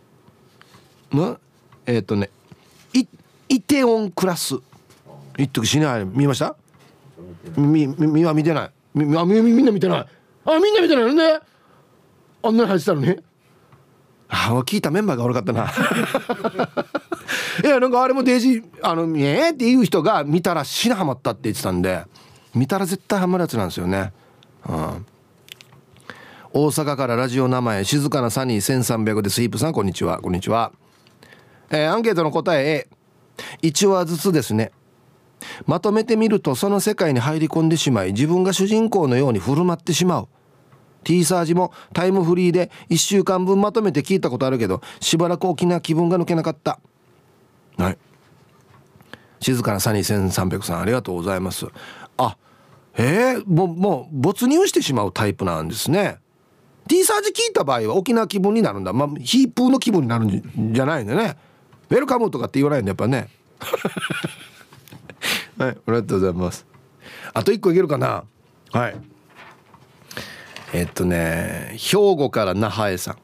[1.12, 1.38] な
[1.86, 2.30] えっ、ー、とね
[2.92, 3.06] イ
[3.48, 4.56] イテオンクラス。
[5.38, 6.56] 一時しない見ました？
[7.56, 8.70] みみは見てない。
[8.94, 9.14] みみ
[9.52, 10.06] みんな見てない。
[10.44, 11.12] あみんな見てないの？
[11.12, 11.40] ね？
[12.42, 13.16] あんなに入ってたのに？
[14.28, 15.70] あ聞いたメンバーが悪かったな。
[17.64, 22.04] いやなんかあれもデイジーあの「ええー、っていう人が見たら死なハマったって言ってたんで
[22.54, 24.12] 見たら絶対ハマるやつなんですよね。
[24.68, 25.06] うん。
[26.56, 30.20] 大阪からラジオ名前静かなサニー1300でスイープさんこんにちは。
[30.20, 30.70] こんにちは。
[31.68, 32.86] えー、アンケートの答え
[33.60, 34.70] A 1話ずつですね。
[35.66, 40.28] まとめてみるとその世界に入り込んでしまい自分が主人公のように振る舞ってしまう。
[41.02, 46.78] T サージもタイムフリーで1週間分まとめて聞いたことあるけどしばらく大きな気分が抜けなかった。
[47.78, 47.98] はい。
[49.40, 51.66] 静かなサニー1300さんありがとうございます。
[52.16, 52.36] あ
[52.96, 56.22] えー、もうもう没入してしまうタイプなんですね。
[56.88, 58.92] T サージ聞いた場合は沖縄気分になるんだ。
[58.92, 61.36] まあヒープーの気分になるんじゃないんだね。
[61.90, 63.28] ウェルカムとかって言わないんだやっぱね。
[65.58, 66.66] はいありがとうございます。
[67.32, 68.24] あと一個いけるかな。
[68.72, 68.96] はい。
[70.72, 73.18] えっとね兵庫から那覇へさん。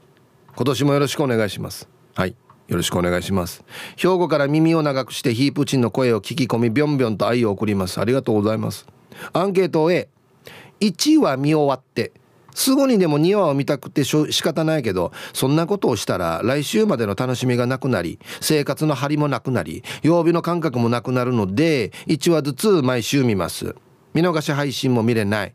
[0.57, 1.89] 今年もよろしくお願いします。
[2.15, 2.35] はい
[2.69, 3.65] よろしくお願いします。
[3.97, 8.01] 兵庫から耳を長くしてヒープチンの声を聞き込みビョンビョンと愛を送ります。
[8.01, 8.87] ありがとうございます。
[9.33, 12.13] アンケート A1 話見終わって
[12.55, 23.75] すぐにでも2話を見たくて仕方ないけどそんなことをしたら来週までの楽しみがなくなり生活の張りもなくなり曜日の感覚もなくなるので1話ずつ毎週見ます。
[24.13, 25.55] 見逃し配信も見れない。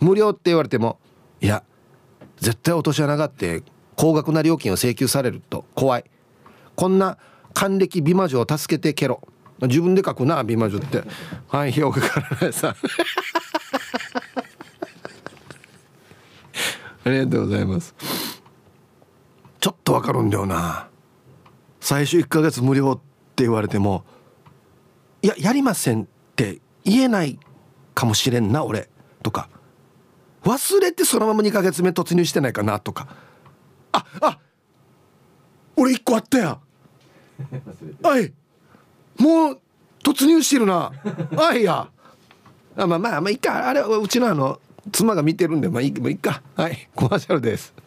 [0.00, 0.98] 無料って言われても
[1.40, 1.64] いや
[2.38, 3.62] 絶対落とし穴があって
[3.96, 6.04] 高額な料金を請求されると怖い。
[6.74, 7.18] こんな
[7.54, 9.20] 還暦美魔女を助けてケロ。
[9.62, 11.02] 自分で書くな美魔女って。
[11.48, 12.76] はい評価からないさ
[17.06, 17.94] ありがとうございます。
[19.60, 20.88] ちょっとわかるんだよな。
[21.78, 22.96] 最初1ヶ月無料っ
[23.36, 24.04] て言われても
[25.22, 27.38] いややりませんって言えない
[27.94, 28.88] かもしれんな俺。
[29.22, 29.48] とか。
[30.42, 33.06] 忘れてそのまま2ヶ月目突入してないかなとか。
[33.92, 34.40] ああ
[35.76, 36.58] 俺1個あったや。
[38.02, 38.32] はい。
[39.16, 39.60] もう
[40.02, 40.90] 突入してるな。
[41.36, 41.88] あいや。
[42.76, 43.68] あまあまあまあいいか。
[43.68, 44.60] あれうちのあの
[44.92, 46.42] 妻が見てるんでまあいいもういいか。
[46.54, 46.88] はい。
[46.94, 47.74] コマーシャルです。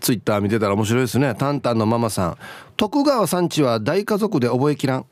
[0.00, 1.34] ツイッター見てたら面白いですね。
[1.36, 2.36] タンタンのママさん。
[2.76, 5.06] 徳川さんちは大家族で覚えきらん。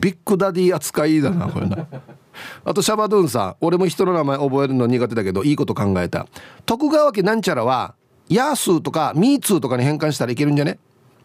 [0.00, 1.86] ビッグダディ扱いだなこれな。
[2.64, 3.56] あとシャバドゥンさん。
[3.60, 6.26] 俺も人の名前覚えるの苦手だけどいいこと考えた。
[6.64, 7.94] 徳川家なんちゃらは
[8.28, 10.78] ヤースーとかミーツーとかに変換したらいけるんじゃね？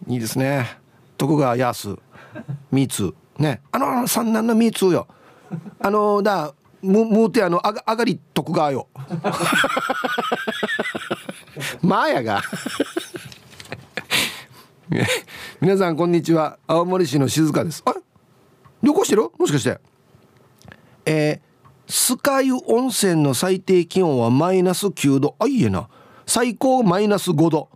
[0.08, 0.78] いいですね。
[1.18, 2.00] 徳川ヤースー。
[2.72, 3.42] ミーツー。
[3.42, 3.62] ね。
[3.72, 5.08] あの三男のミーツーよ。
[5.80, 8.88] あのだむむうてあのあが上がり徳川よ。
[11.82, 12.42] まあやが。
[15.62, 16.58] 皆さんこんにちは。
[16.68, 17.84] 青森市の静香です。
[17.86, 17.94] あ
[18.82, 19.30] 旅行してる？
[19.38, 19.80] もしかして。
[21.06, 25.36] えー、スカイ温泉の最低気温はマイナス9度。
[25.40, 25.88] あいいえな。
[26.26, 27.70] 最高マイナス5度。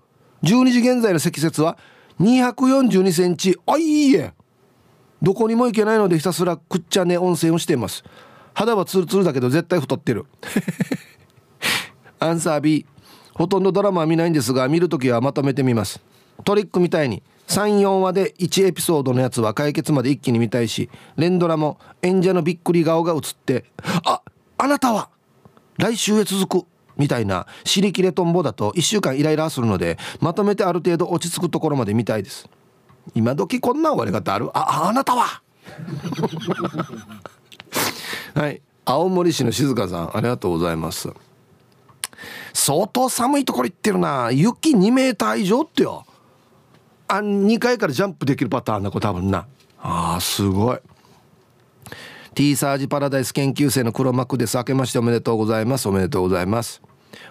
[0.44, 1.78] 12時現在の積雪は
[2.20, 3.58] 242センチ。
[3.66, 4.34] あいいえ。
[5.22, 8.04] どこにも行けないのでひたすらくっちゃね温泉をしています。
[8.56, 10.26] 肌はツルツルだけど絶対太ってる。
[12.20, 12.86] アンサー B
[13.34, 16.02] ほとんどドラマは見ないんですが見るときはまとめてみます。
[16.44, 17.22] トリックみたいに。
[17.48, 23.66] 34話で1エピソードのやつは解決まで一気に見たいし連ドラも演者のびっくり顔が映って
[24.04, 24.22] 「あ
[24.58, 25.10] あなたは
[25.78, 26.66] 来週へ続く」
[26.98, 32.50] みたいな尻切れとんぼだと1週間イライラするのでまとめてある程度落ち着くところまで見たいです。
[33.14, 34.50] 今時こんな終わり方ある？
[34.58, 35.44] ああなたは！
[38.36, 38.62] はい。
[38.84, 41.10] 青森市の静香さんありがとうございます。
[42.54, 44.30] 相当寒いところ行ってるな。
[44.32, 46.06] 雪2メーター以上ってよ。
[47.08, 49.48] あ2階からジャンプできるパターンな子多分な。
[49.80, 50.80] あーすごい。
[52.34, 54.58] T サージパラダイス研究生の黒幕です。
[54.58, 55.88] 明けましておめでとうございます。
[55.88, 56.82] おめでとうございます。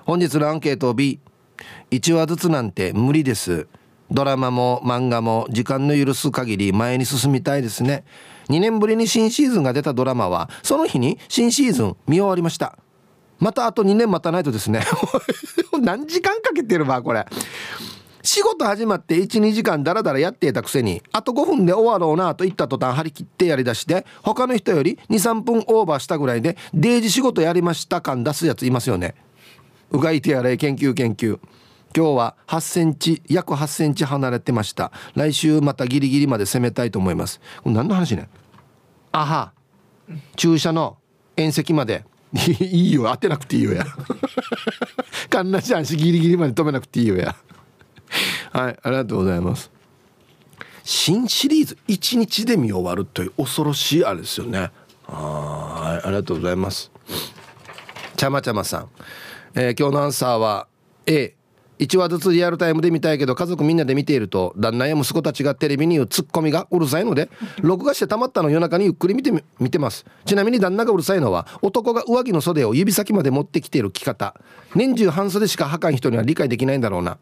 [0.07, 3.67] 本日のアンケート B1 話ずつなんて無理です。
[4.11, 8.05] ドラマも漫画も時間の許す限り前に進みたいですね。
[8.49, 12.79] 2年ぶりに新シーズンが出たドラマはその日に新シーズン見終わりました。
[13.39, 14.83] またあと2年待たないとですね。
[15.81, 17.27] 何時間かけてるわこれ。
[18.23, 29.15] 仕事始まって12時間ダラダラやっていたくせにあと5分で終わろうなと言った途端張り切ってやりだして他の人より23分オーバーしたぐらいでデイジ仕事やりました感出すやついますよね。
[29.91, 31.39] うがい手洗い研究研究。
[31.97, 34.91] 今日は8センチ約8センチ離れてました。
[35.15, 37.41] 来週またギリギリまで攻めたいと思います。
[37.63, 38.29] これ何の話ね？
[39.13, 39.53] あは。
[40.35, 40.99] 注射の
[41.37, 42.05] 遠石まで。
[42.61, 43.05] いいよ。
[43.05, 43.87] 当てなくていいよや。
[45.31, 47.37] かんなちゃんしギリギリまで止めなくていいよや。
[48.53, 49.71] はいありがとうございます。
[50.83, 54.73] 新シリーズ1日で見終わるという恐ろしいあれですよね。
[55.07, 56.91] はいありがとうございます。
[58.17, 58.89] ちゃまちゃまさん、
[59.55, 60.67] えー、今日のアンサーは
[61.07, 61.37] A
[61.79, 67.29] 1話ずつリアルタイムで見たいけど家族みんなで見ていると旦那や息子たちがテレビに言うツッコミがうるさいので
[67.63, 70.05] 録画してたまったの夜中にゆっくり見て見てます。
[70.25, 74.35] ちなみに旦那がうるさいのは男が上着の袖を指先まで持ってきている着方。
[74.75, 77.19] 年中半袖しか履かん人には理解できないんだろうな。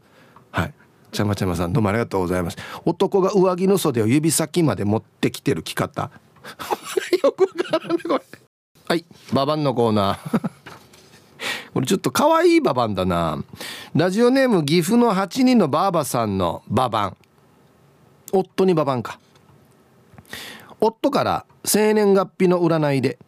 [0.50, 0.74] はい。
[1.12, 2.56] ちゃまちゃまさんどうもありがとうございます。
[2.84, 6.10] 男が上着の袖を指先まで持ってきてる着方。
[7.22, 8.22] よくわからないこれ。
[8.88, 9.04] はい。
[9.32, 10.61] ババンのコーナー
[11.74, 13.42] これちょっと可愛いババンだな。
[13.94, 17.16] ラジオネーム岐阜の8人のばあばさんのババン。
[18.32, 19.18] 夫にババンか。
[20.80, 23.18] 夫から生年月日の占いで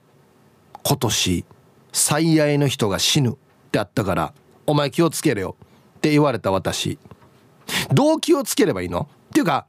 [0.82, 1.44] 今年
[1.92, 3.34] 最愛の人が死ぬっ
[3.70, 4.34] てあったから
[4.66, 5.56] お前気をつけろよ。
[5.96, 6.98] って言われた私。
[7.92, 9.08] どう気をつければいいの？
[9.30, 9.66] っていうか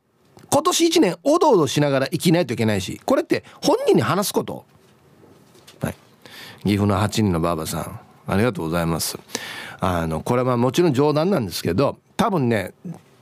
[0.49, 4.65] 今年1年おどおどしながら生きないといけないしこれって本人に話すこと？
[5.81, 5.95] はい。
[6.63, 7.99] 岐阜の8人のばあばさん。
[8.27, 9.17] ありがとうございます。
[9.79, 12.73] あのこれはもちろん冗談なんですけど多分ね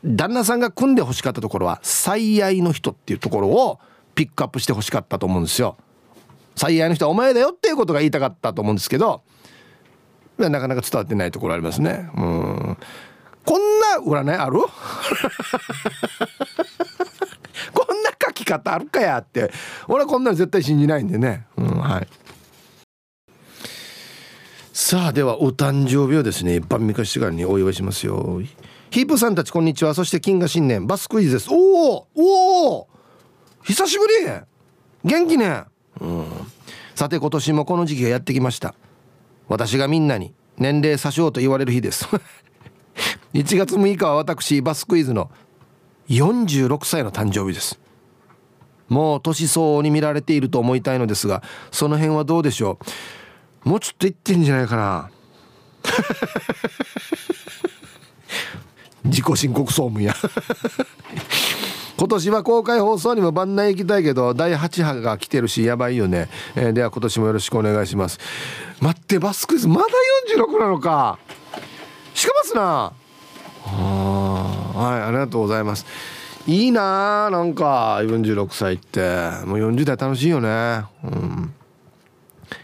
[0.06, 3.80] 旦那さんが組んで欲しかったところは最愛の人っていうところを
[4.16, 5.76] ピックアップして欲しかったと思うんですよ。
[6.56, 9.24] 最愛の人はお前だよっていうことが言いたかったと思うんですけど
[10.38, 12.10] なかなか伝わってないところありますね。
[12.16, 12.78] うん。
[13.46, 14.60] こんな占いある？
[17.74, 19.52] こんな書き方あるかやって。
[19.88, 21.46] 俺はこんなの絶対信じないんでね。
[21.58, 22.08] うんはい。
[24.86, 28.42] さあではお誕生日をですね一般見かしてからにお祝いしますよ。
[28.92, 29.94] ヒープさんたちこんにちは。
[29.94, 31.48] そして金河新年バスクイズです。
[31.50, 32.88] おおおお
[33.64, 34.14] 久しぶり。
[35.06, 35.64] 元気ね。
[36.02, 36.26] うん。
[36.96, 38.76] さて今年もこの時期がやってきました。
[39.48, 42.06] 私がみんなに年齢詐称と言われる日です。
[43.34, 45.32] 1月6日は私バスクイズの
[46.10, 47.80] 46歳の誕生日です。
[48.90, 51.42] もう年相応に見られていると思いたいのですが
[51.72, 53.23] その辺はどうでしょう？
[53.64, 55.10] もうちょっと言ってんじゃないかな。
[59.06, 60.16] 自己申告総務や。
[61.98, 68.20] 今年は公開放送にも番内行きたいけど第8波が来てるしやばいよね、えー、では今年もよろしくお願いします。
[68.82, 69.88] 待ってバスクイズまだ
[70.36, 71.18] 46なのか。
[72.14, 72.94] しかますな。
[73.66, 75.86] はいありがとうございます。
[76.46, 79.00] いいなーなんか46歳って。
[79.46, 80.84] もう40代楽しいよね。
[81.04, 81.54] うん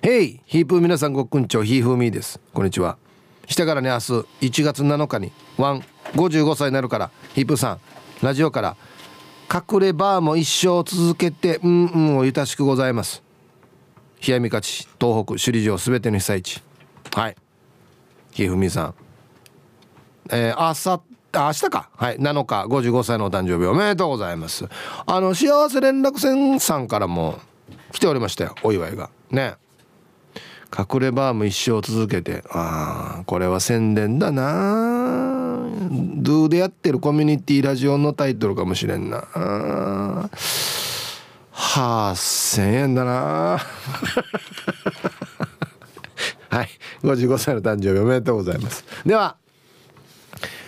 [0.01, 2.39] ヘイヒープー皆さんごっくんちょヒーフーミーです。
[2.53, 2.97] こんにちは。
[3.47, 4.01] してからね明日
[4.41, 7.79] 1月7日にワン55歳になるからヒープーさん
[8.21, 8.77] ラジオから
[9.51, 13.23] 隠れバーも一生続けてうんうんをゆたしくございます。
[14.25, 16.61] 冷やみ勝ち東北首里城すべての被災地。
[17.15, 17.35] はい。
[18.31, 18.93] ひふみさん。
[20.31, 21.01] えー、あさ
[21.33, 21.89] 明日か。
[21.95, 22.17] はい。
[22.17, 24.65] 7日55歳のお誕生日おめでとうございます。
[25.05, 27.39] あの幸せ連絡船さんからも
[27.91, 29.09] 来ておりましたよお祝いが。
[29.31, 29.55] ね。
[30.77, 35.67] 隠れバーも一生続けてああこれは宣伝だな。
[35.89, 39.27] ドゥでやってるコミュニティラジオのタイトルかもしれんな。
[39.33, 40.29] あ
[41.53, 43.59] 8,000円だな。
[46.49, 46.69] はい。
[47.03, 48.85] 55歳の誕生日おめでとうございます。
[49.05, 49.35] では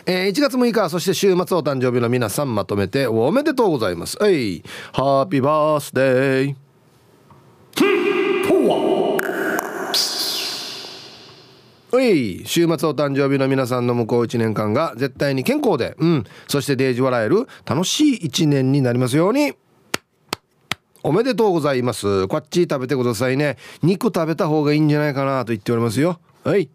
[0.05, 4.17] えー、1月6日そして週末お誕生日の皆さんまとめておめでとうございます。
[4.23, 4.63] えい。
[4.91, 6.60] ハッピーバースデー。
[11.93, 16.23] おい週末お誕生日の皆さんの向こう1年間が絶対に健康でうん。
[16.47, 19.53] そしてデージ笑える楽しい1年になりますように。
[21.03, 22.27] おめでとうございます。
[22.27, 23.57] こっち食べてくださいね。
[23.81, 26.21] 肉食べた方がいいんじゃないかなと言っておりますよ。
[26.43, 26.69] はい。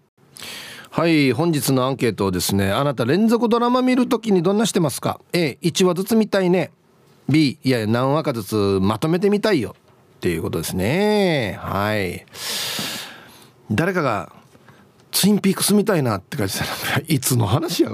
[0.91, 6.73] はい本日のアンケートをですねあなた連続ドラマ見るときにどんなしてますか？A1 話ずつ見たいね。
[7.29, 9.77] B いやいや何話かずつまとめてみたいよ。
[10.17, 11.59] っていうことですね。
[11.61, 12.27] はい。
[13.71, 14.33] 誰かが
[15.17, 16.71] ツインピークスみたいなって感じたら
[17.09, 17.89] いつの話や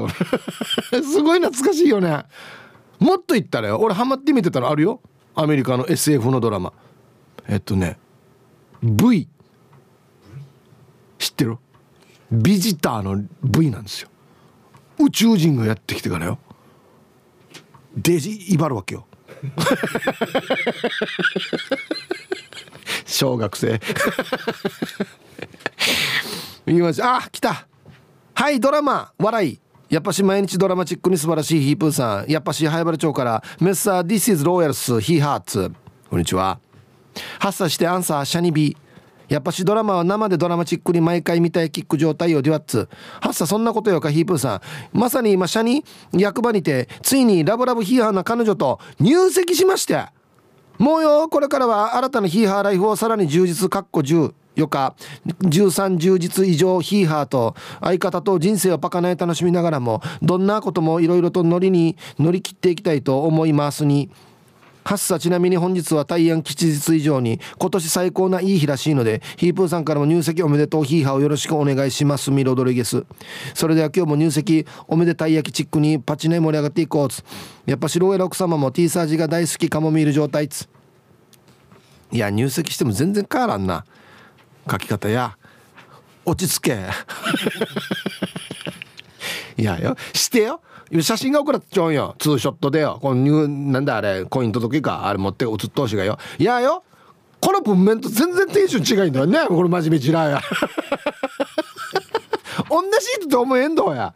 [0.90, 2.24] すごい懐かしいよね。
[2.98, 3.78] もっと言ったらよ。
[3.78, 5.00] 俺ハマって見てたらあるよ。
[5.36, 6.72] アメリカの SF のドラマ。
[7.46, 7.96] えっとね
[8.82, 9.28] V
[11.16, 11.58] 知ってる？
[12.32, 14.08] ビジターの V なんですよ。
[14.98, 16.40] 宇宙人がやってきてからよ。
[17.96, 19.06] デジ威張るわけよ。
[23.06, 23.80] 小学生。
[26.64, 27.66] 言いましあ来た。
[28.34, 29.12] はいドラマ。
[29.18, 29.60] 笑い。
[29.90, 32.30] やっぱし毎日ドラマチックに素晴らしいヒープーさん。
[32.30, 35.72] やっぱし灰原町からメッサー This is Royals ヒーハーツ
[36.08, 36.60] こんにちは。
[37.40, 38.76] 発作してアンサーシャニビ。
[39.28, 42.88] やっぱしドラマは生でドラマチックに毎回見たいキック状態をデュアッツ。
[43.20, 44.60] 発作そんなことよかヒープーさ
[44.94, 44.98] ん。
[44.98, 50.06] まさに今シャニ役場にてついにラブラブヒーハーな彼女と入籍しまして。
[50.78, 54.94] もうよこれからは新たなヒーハーライフをさらに充実かっこ10よか。
[55.26, 64.10] 13充実以上ヒーハーと相方と人生をパカない楽しみながらもどんなこともいろいろと乗りに乗り切っていきたいと思いますに。
[64.84, 73.06] はっさちなみに本日は大安吉日以上に今年最高ないい日らしいのでヒープーさんからも入籍おめでとうヒーハーをよろしくお願いしますミロドリゲス。
[73.54, 77.22] それでは今日も入籍おめでたい焼きチックにパチネ盛り上がっていこうつ。
[77.64, 80.68] やっぱ白エ奥様も T サージが大好きカモミール状態つ。
[82.10, 83.84] いや入籍しても全然変わらんな。
[84.70, 85.36] 書き方や
[86.24, 86.78] 落ち着け。
[89.56, 89.96] いやよ。
[90.12, 90.60] してよ。
[91.00, 92.14] 写真が送らっちゃうんよ。
[92.18, 92.98] ツーショットでよ。
[93.00, 96.18] このなんだあれコイン届けかあれ持って写っとうしがよ。
[96.38, 96.84] いやよ。
[97.40, 99.46] この文面と全然テンション違いんだよね。
[99.48, 100.40] これ真面目ちらや。
[102.70, 102.88] 同じ
[103.20, 104.14] 人と思えんどや。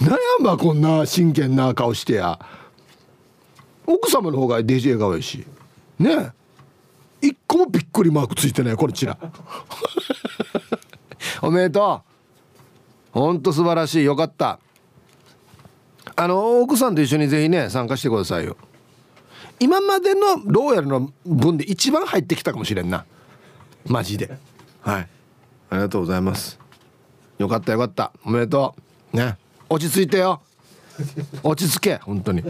[0.00, 2.38] 悩まこんな真剣な顔してや。
[3.86, 5.46] 奥様の方がデジェ顔やし。
[5.98, 6.32] ね。
[7.20, 9.18] 一個もびっくりマークついてないこれちら。
[11.42, 12.02] おめでと
[13.14, 13.18] う。
[13.18, 14.04] ほんと素晴らしい。
[14.04, 14.58] よかった。
[16.16, 18.56] あの奥さんと一緒にぜひね参加してくださいよ。
[19.60, 23.04] 今までのローヤルの分で一番入ってきたかもしれんな。
[23.86, 24.38] マジで。
[24.82, 25.08] はい。
[25.70, 26.58] ありがとうございます。
[27.38, 28.12] よかったよかった。
[28.24, 28.74] おめでと
[29.12, 29.16] う。
[29.16, 29.36] ね。
[29.68, 30.42] 落ち着いてよ。
[31.42, 32.42] 落ち着け本当に。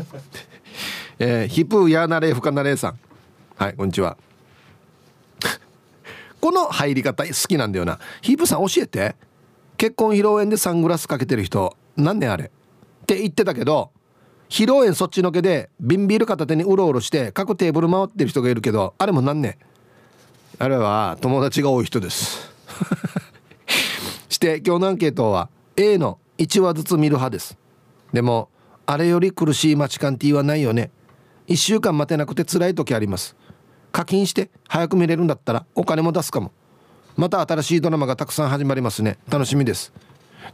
[1.18, 2.98] えー、ヒプーヤーナレーフカナレーさん。
[3.56, 4.16] はいこんにちは。
[6.40, 7.98] この入り方好きなんだよな。
[8.22, 9.16] ヒープさん教えて。
[9.76, 12.46] 結婚披露宴でサングラスかけてる人何年あれ？
[12.46, 12.48] っ
[13.06, 13.92] て言ってたけど
[14.48, 19.56] 披露宴そっちのけで瓶ビール片手にうろうろして各テーブル回ってる人がいるけどあれも何年？
[20.58, 22.52] あれは友達が多い人です。
[24.28, 27.56] して今日のアンケートは A の1話ずつ見る派です。
[28.12, 28.48] でも
[28.84, 30.90] あれより苦しい待ち感 T はないよね。
[31.46, 33.36] 1週間待てなくて辛い時あります。
[33.92, 36.52] 課金して早く見れるんだったらお金も出すかも。
[37.16, 39.18] また新しいドラマがたくさん始まりますね。
[39.28, 39.92] 楽しみです。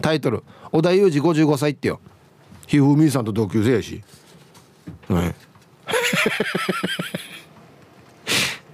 [0.00, 2.00] タイトル「織田裕二55歳」ってよ。
[2.66, 4.02] ひふみさんと同級生やし。
[5.08, 5.34] はい。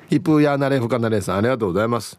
[0.09, 2.19] ヒプヤーナレフカナレさんありがとうございます。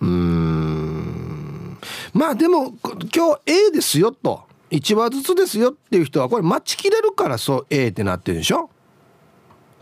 [0.00, 1.78] うん。
[2.12, 2.74] まあでも
[3.14, 4.42] 今日 A ですよと。
[4.70, 8.70] 1話ずつですよっていう人はこれ待ちきれるからそう A ってなってるでしょ？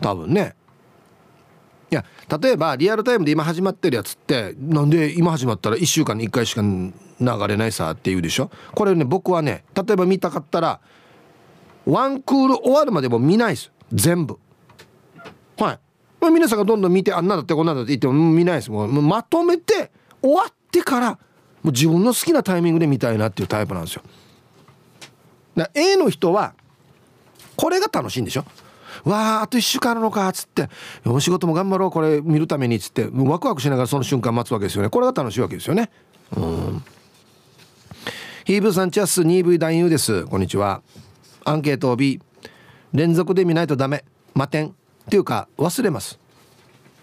[0.01, 0.55] 多分ね。
[1.89, 2.03] いや
[2.41, 6.93] 例えばリアルタイムで今始まってるやつってなんで今始まったら1週間に1回しか流
[7.47, 8.51] れないさって言うでしょ？
[8.75, 10.81] これね僕はね例えば見たかったら
[11.85, 13.71] ワンクール終わるまでも見ないです。
[13.93, 14.37] 全部。
[15.57, 15.79] はい。
[16.29, 18.71] 皆さんがどんどん見てあんなだってこんなだって言っても見ないです。
[18.71, 19.91] もうまとめて
[20.21, 21.17] 終わってからも
[21.69, 24.01] う自分の好きなタイミングで見たいなっていうタイプなんですよ。
[25.55, 26.53] だ A の人は
[27.55, 28.43] これが楽しいんでしょ？
[29.03, 30.69] わああと1週間あるのかっつって。
[31.05, 33.07] お仕事も頑張ろうこれ見るためにっつって。
[33.11, 34.89] ワクワクしながらその瞬間待つわけですよね。
[34.89, 35.89] これが楽しいわけですよね。
[36.35, 36.83] うん。
[38.45, 40.25] ヒーブーさんチャス 2V 男優です。
[40.25, 40.81] こんにちは。
[41.43, 42.21] アンケート B
[42.93, 44.03] 連続で見ないとダメ。
[44.33, 44.67] 待てん。
[44.67, 44.71] っ
[45.09, 46.19] ていうか忘れます。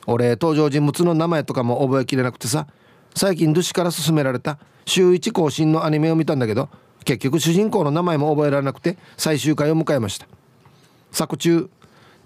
[0.07, 2.67] 俺登場人物の名前とかも覚えきれなくてさ。
[3.15, 4.59] 最近ドゥシから勧められた。
[4.87, 6.69] 週1更新のアニメを見たんだけど
[7.05, 10.27] 結局主人公の名前も覚えられなくて最終回を迎えました。
[11.15, 11.71] 作中。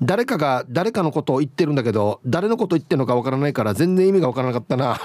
[0.00, 4.96] 誰かが誰かのことを言ってるんだけど誰のこと言ってるのかわからないから全然意味がわからなかったな。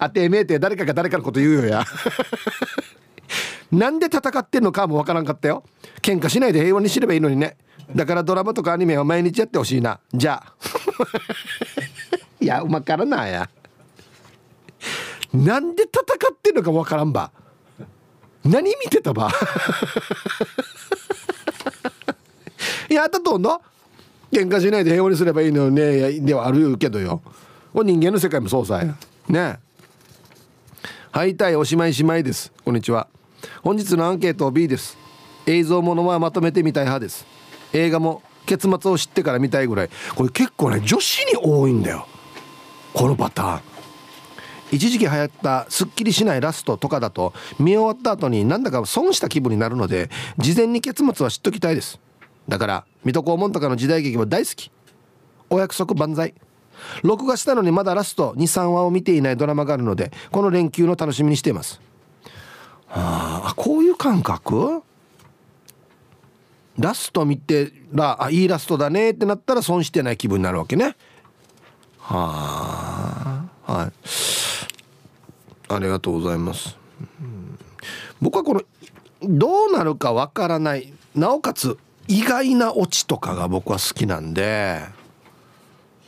[0.00, 1.84] あてめえて誰かが誰かのこと言うよや。
[3.70, 5.64] なんで戦ってんのかもわからんかったよ。
[6.02, 7.56] 喧嘩しないで平和にすればいいのにね。
[7.94, 10.00] だからドラマとかアニメは毎日やってほしいな。
[10.12, 10.52] じゃあ。
[12.40, 13.48] いやうまからなや。
[15.32, 17.30] なんで戦ってんのかわからんば。
[18.44, 19.30] 何見てたば。
[19.30, 19.32] い
[22.94, 23.60] やったとんの？
[24.32, 26.20] 喧嘩しないで平和にすればいいのよね。
[26.20, 27.22] ではあるけどよ。
[27.74, 28.78] 人間の世界もそうさ。
[28.82, 28.94] や
[29.28, 29.58] ね。
[31.10, 32.52] はいたいおしまいしまいです。
[32.64, 33.08] こんにちは。
[33.62, 34.96] 本日のアンケート B です。
[35.46, 37.26] 映像ものはまとめてみたい派です。
[37.72, 39.90] 映画も結末を知ってから見たいぐらい。
[40.14, 42.06] これ結構ね女子に多いんだよ。
[42.94, 43.60] このパターン。
[44.70, 52.00] 一時期流行ったすっきりしないラストとかだと見終わった後になんだか損した気分になるので事前に結末は知っときたいです。
[52.48, 54.70] だから水戸黄門とかの時代劇は大好き。
[55.50, 56.34] お約束万歳。
[57.02, 61.80] 録画したのにまだラスト23話を見ていないドラマがあるのでこの連休の楽しみにしています。
[62.88, 64.82] はあこういう感覚？
[66.78, 70.96] ラスト見てらあいいラストだねってなったら損してない気分になるわけね。
[71.98, 73.92] はあはい。
[75.68, 76.76] ありがとうございます、
[77.20, 77.58] うん、
[78.20, 78.62] 僕はこの
[79.22, 80.92] どうなるかわからない。
[81.14, 81.78] なおかつ
[82.08, 84.80] 意外なオチとかが僕は好きなんで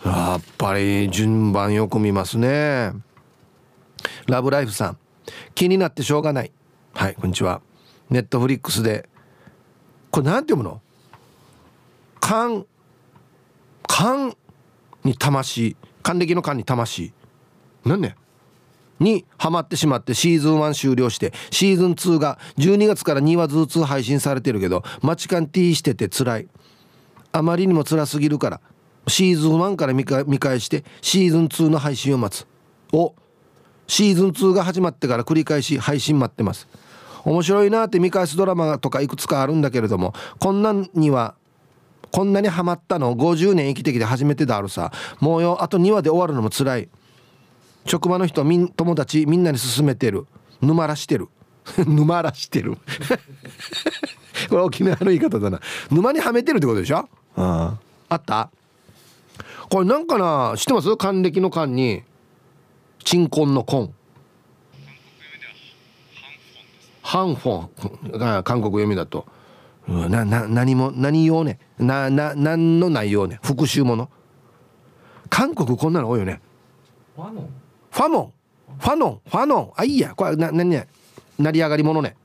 [0.04, 2.92] やっぱり順番よく見ますね。
[4.26, 4.98] ラブライフさん。
[5.54, 6.52] 気になってしょうがない。
[6.92, 7.62] はいこんにちは。
[8.10, 9.08] ネットフリックスで。
[10.10, 10.82] これ何て読むの？
[12.20, 12.66] 勘
[13.86, 14.36] 勘
[15.04, 15.76] に魂。
[16.02, 17.14] 還暦の勘に魂。
[17.84, 18.16] 何ね
[19.00, 26.48] にハマってしまってシーズン1終了してシーズン2が12月から2話ずつ配信されてるけど待ち勘 T してて辛い。
[27.32, 28.60] あまりにも辛すぎるから
[29.08, 32.46] シーズン1から見返してシーズン2の配信を待つ。
[32.92, 33.14] を
[33.86, 36.68] シーズン2が始まってから繰り返し配信待ってます。
[37.24, 41.34] 面白いなって見返すドラマとかいくつかあるんだけれどもこんなには
[42.12, 44.92] こんなにハマったの50年生きてきて初めてだあるさ。
[45.20, 46.88] もうよあと2話で終わるのも辛い。
[47.86, 50.26] 職場の人みん友達みんなに勧めてる。
[50.60, 51.28] 沼らしてる。
[51.86, 52.76] 沼らしてる。
[54.48, 55.60] これ沖縄の言い方だな。
[55.90, 57.08] 沼にはめてるってことでしょ？
[57.36, 57.76] あ
[58.08, 58.14] あ。
[58.16, 58.50] った？
[59.70, 60.54] これなんかな？
[60.56, 60.96] 知ってます？
[60.96, 62.02] 還暦の間に。
[63.04, 63.90] 鎮魂の魂
[67.02, 69.26] ハンフォンが韓国読みだと。
[69.86, 71.58] なな何も何用ね？
[71.78, 73.38] なな何の内容ね？
[73.42, 74.08] 復讐もの。
[75.28, 76.40] 韓国こんなの多いよね。
[77.16, 77.50] ファノン
[77.94, 78.32] ファノン。
[78.80, 79.20] ファノン。
[79.24, 79.72] ファノン。
[79.76, 80.16] あいいや。
[80.16, 80.88] これな何ね？
[81.38, 82.16] 成り上がりものね。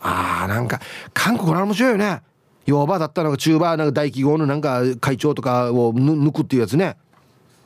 [0.00, 0.80] あーなんか
[1.12, 2.22] 韓国の面白いよね。
[2.64, 6.96] ヨーバーだったのがチューバーなんか大企業のなんか会長とかを抜くっていうやつね。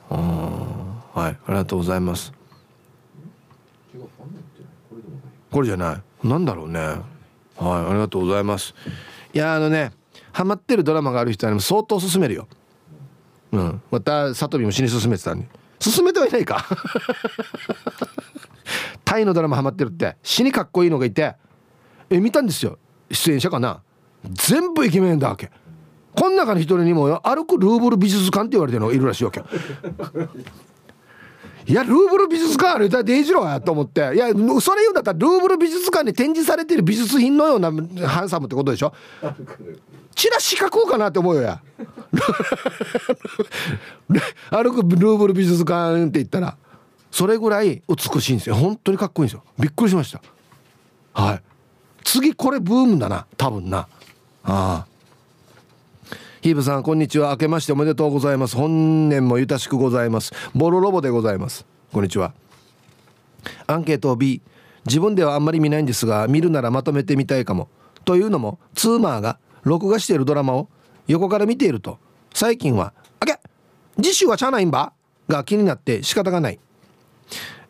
[0.09, 0.15] は
[1.15, 1.21] い。
[1.21, 2.33] ありがとうございます。
[5.51, 6.27] これじゃない。
[6.27, 6.79] なんだろうね。
[6.79, 7.01] はい。
[7.59, 8.73] ありがとうございます。
[9.35, 9.91] いやあのね
[10.31, 12.47] ハマってるドラマがある人は相当勧めるよ。
[13.51, 13.81] うん。
[13.91, 15.47] また里美も死に勧めてたんで
[15.79, 16.65] 勧めてはいないか。
[19.05, 20.17] タイのドラマハマってるって。
[20.21, 21.35] 死にかっこいいのがいて。
[22.09, 22.77] え見たんですよ。
[23.11, 23.81] 出演者かな。
[24.23, 25.51] 全部イケメンだわけ。
[26.15, 29.41] この中の一人にも歩くルーブル美術館って言われてるのがいるらしいわけ
[31.69, 34.01] いやルーブル美術館あれだデイジローやと思って。
[34.15, 37.71] いやそれ言うんだったらルーブル美術館に展示されてる美術品のような
[38.07, 38.91] ハンサムってことでしょ？
[40.15, 41.61] チラシ書こうかなって思うよや。
[44.49, 46.57] 歩くルーブル美術館って言ったら
[47.11, 48.55] それぐらい美しいんですよ。
[48.55, 49.43] 本当にかっこいいんですよ。
[49.59, 50.21] びっくりしました。
[51.13, 51.41] はい。
[52.03, 53.77] 次これブームだな多分な。
[53.79, 53.87] あ
[54.43, 54.85] あ。
[56.41, 57.31] ヒーブさんこんにちは。
[57.31, 58.55] 明けましておめでとうございます。
[58.55, 60.31] 本年もゆたしくございます。
[60.55, 61.65] ボロロボでございます。
[61.91, 62.31] こんにちは。
[63.67, 64.41] アンケート B
[64.85, 67.67] 自分ではあんまり見ないんですが見るならまとめてみたいかも。
[68.05, 70.69] というのもツーマーが録画しているドラマを
[71.07, 71.97] 横から見ていると
[72.33, 73.37] 最近は「あけ
[73.97, 74.93] 次週はチャーナインバ?」
[75.27, 76.59] が気になって仕方がない。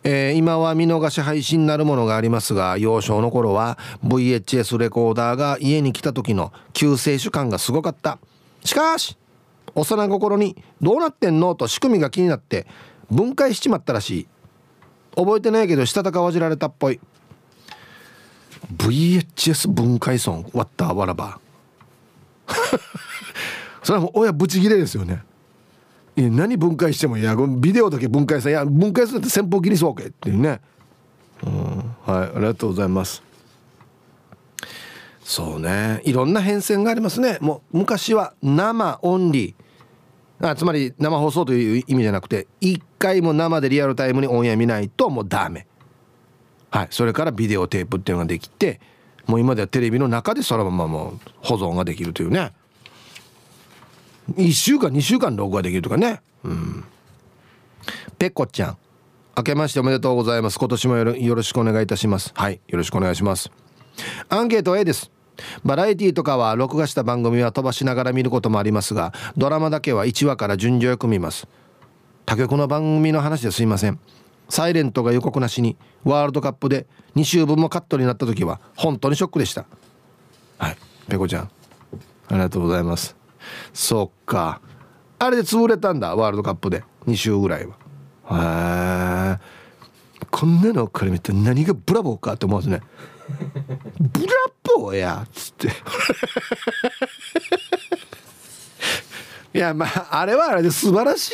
[0.03, 8.19] えー、今は見逃し配信なるものがありますが幼少の頃は VHS レコーダーが家に来た時の救世主感がすごかった。
[8.63, 9.17] しかし
[9.75, 12.67] 幼心に「どうなってんの?」と仕組みが気になって
[13.11, 14.27] 分解しちまったらしい。
[15.15, 16.99] 覚えてないけどしたたかわじられたっぽい。
[18.77, 21.39] VHS 分解損割ったわらば。
[23.83, 25.23] それはもう親ブチギレですよね。
[26.15, 27.35] いや何分解してもいや。
[27.35, 29.95] ビデオだけ分解さいや分解するって先方切りそう。
[29.95, 30.61] けっていうね。
[31.43, 31.95] うん。
[32.05, 33.28] はいありがとうございます。
[35.29, 36.01] そうね。
[36.05, 37.37] いろんな変遷がありますね。
[37.39, 45.67] もう昔は生オンリーあつまり生放送という意味じゃなくて一回も生でリアルタイムにオンエア見ないともうダメ。
[46.71, 46.87] はい。
[46.89, 48.81] それからビデオテープっていうのができて
[49.27, 52.51] もう今ではテレビの中でそのままもう保存ができるというね。
[54.35, 56.23] 1週間2週間録画できるとかね。
[56.43, 56.83] うん。
[58.17, 58.77] ペッコちゃん。
[59.37, 60.57] 明けましておめでとうございます。
[60.57, 62.31] 今年もよろしくお願いいたします。
[62.33, 62.59] はい。
[62.67, 63.51] よろしくお願いします。
[64.27, 65.11] アンケート A です。
[65.63, 71.47] バラエティとかは録画した番組は飛ばしながら見ることもありますがドラマだけは1話から順序よく見ます。
[72.25, 73.99] 他局の番組の話ですいません。
[74.49, 79.65] サイレントが予告なしにワールドカップで2週分もカットになった時は本当にショックでした。
[80.57, 80.77] はい
[81.07, 81.43] ペコちゃん。
[81.43, 81.49] あ
[82.33, 83.15] りがとうございます。
[83.73, 84.61] そっか。
[85.17, 87.75] あれで潰れたんだワールドカップで2週ぐらいは。
[88.31, 89.59] へえ
[90.31, 92.81] こんなのから見て何がブラボーかって思うんですね。
[93.99, 94.33] ブラ
[94.77, 95.67] ボーやっつって。
[99.53, 101.33] いやまああれはあれで素晴らしい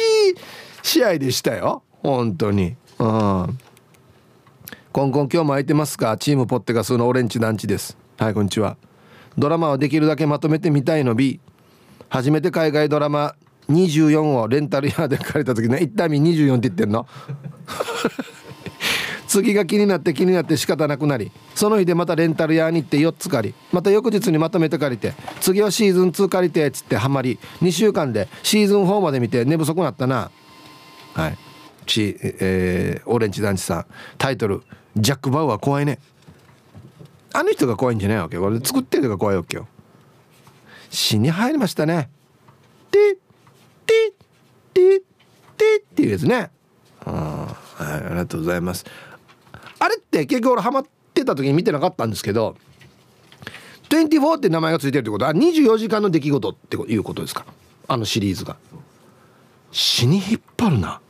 [0.81, 1.83] 試合でしたよ。
[2.01, 2.75] 本当に。
[2.99, 3.59] うん。
[4.91, 6.15] コンコン今日も空いてますか？
[6.17, 7.97] チームポッテガスのオレンジ団地です。
[8.17, 8.77] はいこんにちは。
[9.37, 11.41] ドラマはできるだけまとめてみたいの B
[12.07, 13.35] 初めて海外ドラマ
[13.67, 17.05] 24をレンタル屋で借りた時ね一旦見24って言ってんの。
[19.35, 30.31] 次が気になって気になって仕方なくなりその日でまたレンタル屋に行って4つ借りまた翌日にまとめて借りて次はシーズン2借りてっつってハマり2週間でシーズン4まで見て寝不足なったな。
[31.15, 31.37] はい。
[31.85, 33.85] ち、えー、オレンジ団地さん
[34.17, 34.63] タイトル
[34.95, 35.99] 「ジャック・バウアー怖いね」
[37.33, 39.67] あの人が怖いんじゃないわけこれ作ってる人が怖いわけよ。
[40.89, 42.09] 死に入りましたね。
[42.89, 43.17] ティッ
[43.85, 44.13] ティッ
[44.73, 45.03] ティッ
[45.57, 46.49] ティッっていうやつね。
[47.05, 48.85] あ,、はい、ありがとうございます。
[49.79, 52.55] あれって結局俺ハマってた時に見てなかったんですけど
[53.89, 57.45] 24って名前が付いてるってことは24時間の出来事っていうことですか
[57.87, 58.57] あのシリーズが。
[59.71, 61.01] 死に引っ張るな。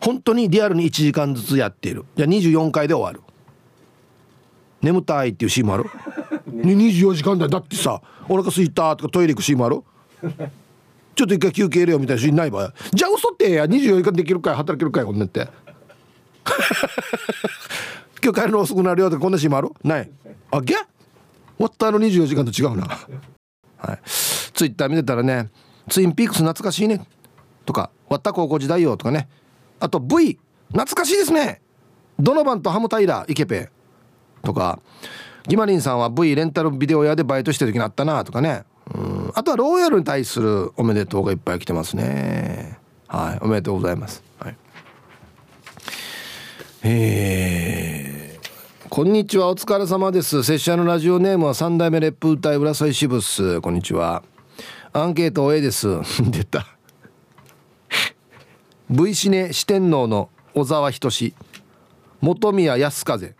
[0.00, 2.04] 本当にリアルに1時間ずつやっている。
[2.16, 3.22] じゃあ24回で終わる。
[4.82, 5.84] 眠たいっていうシーンもある。
[6.50, 9.82] 24時間だだってさお腹すいたとかトイレ行くシーンもある。
[11.14, 12.72] ちょっと一回休憩入れよみたいなシーンない場合。
[12.92, 13.64] じゃあ嘘ってや。
[13.66, 15.48] 24時間できるかい働けるかいこんなって
[18.22, 19.70] 今日帰るの遅くなるよってこんなシーンもある？
[19.84, 20.10] ない。
[20.50, 20.84] あげ終
[21.58, 22.86] わったの24時間と違うな。
[23.78, 24.00] はい。
[24.06, 25.50] ツイッター見てたらね
[25.90, 27.06] 「ツインピークス懐かしいね」
[27.66, 29.28] とか「終わった高校時代よ」とかね。
[29.78, 30.38] あと V
[30.68, 31.60] 懐かしいですね。
[32.18, 33.68] ドノバンとハムタイラーイケペ
[34.42, 34.78] とか
[35.46, 38.64] ギマリンさんは V レンタルビデオ屋でバイトしてる時にあったなとかね。
[38.94, 39.32] うん。
[39.34, 42.78] あとはローヤルに対するおめでとうがいっぱい来てますね。
[43.06, 43.38] はい。
[43.42, 44.22] おめでとうございます、
[46.82, 49.48] えー、こんにちは。
[49.48, 50.42] お疲れ様です。
[50.42, 53.60] 拙者のラジオネームは三代目レップ歌い浦添支部っす。
[53.62, 54.22] こんにちは。
[54.92, 55.88] アンケート A です。
[56.30, 56.66] 出た。
[58.90, 61.34] V シネ四天王の小沢仁
[62.20, 63.34] 本宮康風。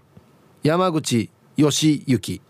[0.63, 2.41] 山口義行。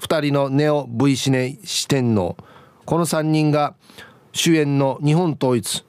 [0.00, 2.36] 2人のネオ V シネ四天王。
[2.84, 3.74] この3人が
[4.32, 5.84] 主演の日本統一。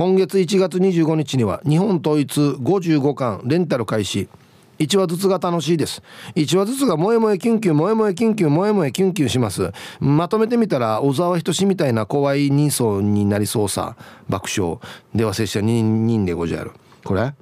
[0.00, 4.30] 今月1月25日には日本統一55巻レンタル開始。
[4.78, 6.02] 1話ずつが楽しいです。
[6.36, 9.72] 1話ずつが萌え萌えキュンキュン萌え萌えキュンキュン萌え萌えキュンキュンします。
[10.00, 13.94] まとめてみたら小沢仁志みたいな怖い人相になりそうさ
[14.26, 14.78] 爆笑。
[15.14, 16.70] では拙者人人でごじゃる。
[17.04, 17.34] これ？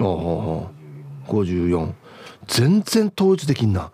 [0.00, 0.70] おおお
[1.28, 1.92] 54
[2.46, 3.90] 全然統一できんな。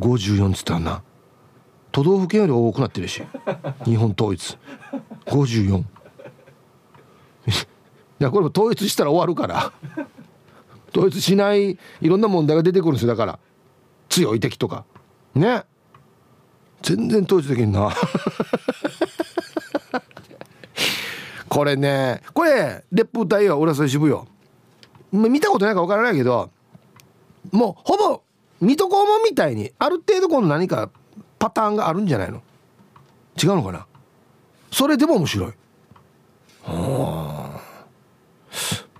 [0.00, 1.02] 54っつったらな。
[1.92, 3.22] 都道府県より多くなってるし。
[3.84, 4.56] 日本統一。
[5.26, 5.84] 54
[8.18, 9.72] やこれも統一したら終わるから。
[10.96, 13.08] 統一しないいろんな問題が出てくるんですよ。
[13.08, 13.38] だから
[14.08, 14.84] 強い敵とか。
[15.34, 15.64] ね。
[16.82, 17.90] 全然統一できんな。
[21.48, 23.58] これねこれ烈風隊よ。
[23.60, 24.26] 浦添支部よ
[25.12, 26.50] 見たことないか分からないけど
[27.52, 28.22] もうほぼ
[28.60, 30.90] 水戸黄門みたいにある程度この何か
[31.38, 32.42] パターンがあるんじゃないの？
[33.42, 33.86] 違うのかな？
[34.72, 35.52] それでも面白い。
[36.66, 37.60] はあ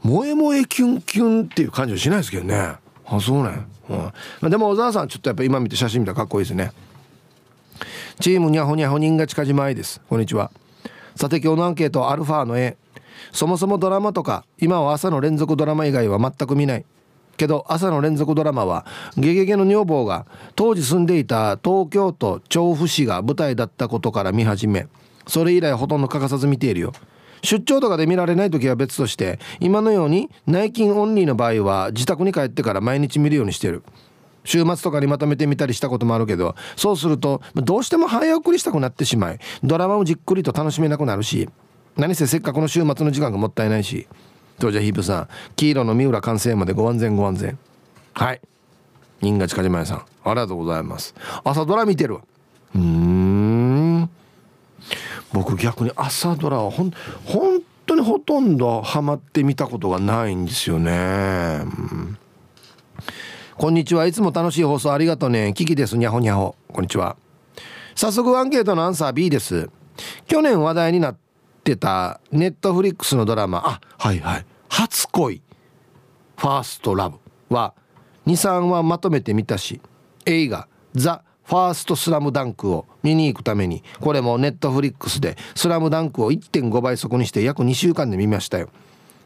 [0.02, 2.74] 萌え萌えキュンキュンっていう感じはしないですけどね。
[3.06, 3.66] あそうね、
[4.42, 6.72] うん、でも小沢さんちょっとやっぱ今見て写真見たらかっこいいですね。
[8.20, 10.00] チームにゃほにゃほ人が近じまいです。
[10.08, 10.50] こんにちは。
[11.16, 12.76] さて今日のアンケートアルファの A
[13.32, 16.84] そもそもドラマとか今は朝の連続ドラマ以外は全く見ない。
[17.36, 18.86] けど朝の連続ドラマは
[19.16, 24.86] 「ゲゲゲの女房」が当時住んでいた東京都調布市が舞台だったことから見始め
[25.26, 26.92] それ以来ほとんど欠かさず見ているよ。
[27.44, 33.82] 出張とかで見られない時は別として今のように内勤オンリーの場合は自宅に帰ってから毎日見るようにしてる。
[34.44, 41.48] 週末とかにまとめてみたりしたこともあるけどそうするとどうしても早送りしたくなってしまいドラマをじっくりと楽しめなくなるし
[41.96, 44.06] 何せせっかくの週末の時間がもったいないし。
[44.58, 47.58] 当時はヒープさん黄色の三浦完成までご安全ご安全。
[48.14, 48.40] はい。
[49.20, 51.14] 新賀近島屋さんありがとうございます。
[51.44, 52.18] 朝ドラ見てる
[52.74, 53.53] うん。
[55.32, 56.92] 僕逆に朝ドラはほん
[57.24, 62.18] 本当にほとんどハマってみたことがないんですよね、うん、
[63.56, 64.06] こんにちは。
[64.06, 65.52] いつも楽しい放送ありがとうね。
[65.54, 65.96] キキです。
[65.96, 66.56] にゃほにゃほ。
[66.72, 67.16] こんにちは。
[67.94, 69.70] 早速アンケートのアンサー B です。
[70.26, 71.16] 去年話題になっ
[71.62, 73.62] てたネットフリックスのドラマ。
[73.64, 74.46] あはいはい。
[74.68, 75.40] 初恋。
[76.36, 77.18] ファーストラブ
[77.48, 77.74] は
[78.26, 79.80] 23話まとめてみたし
[80.26, 88.68] 映画ザ・ファーストスラムダンクを見に行くためにこれもネットフリックスでスラムダンクを1.5倍速にして約2週間で見ましたよ。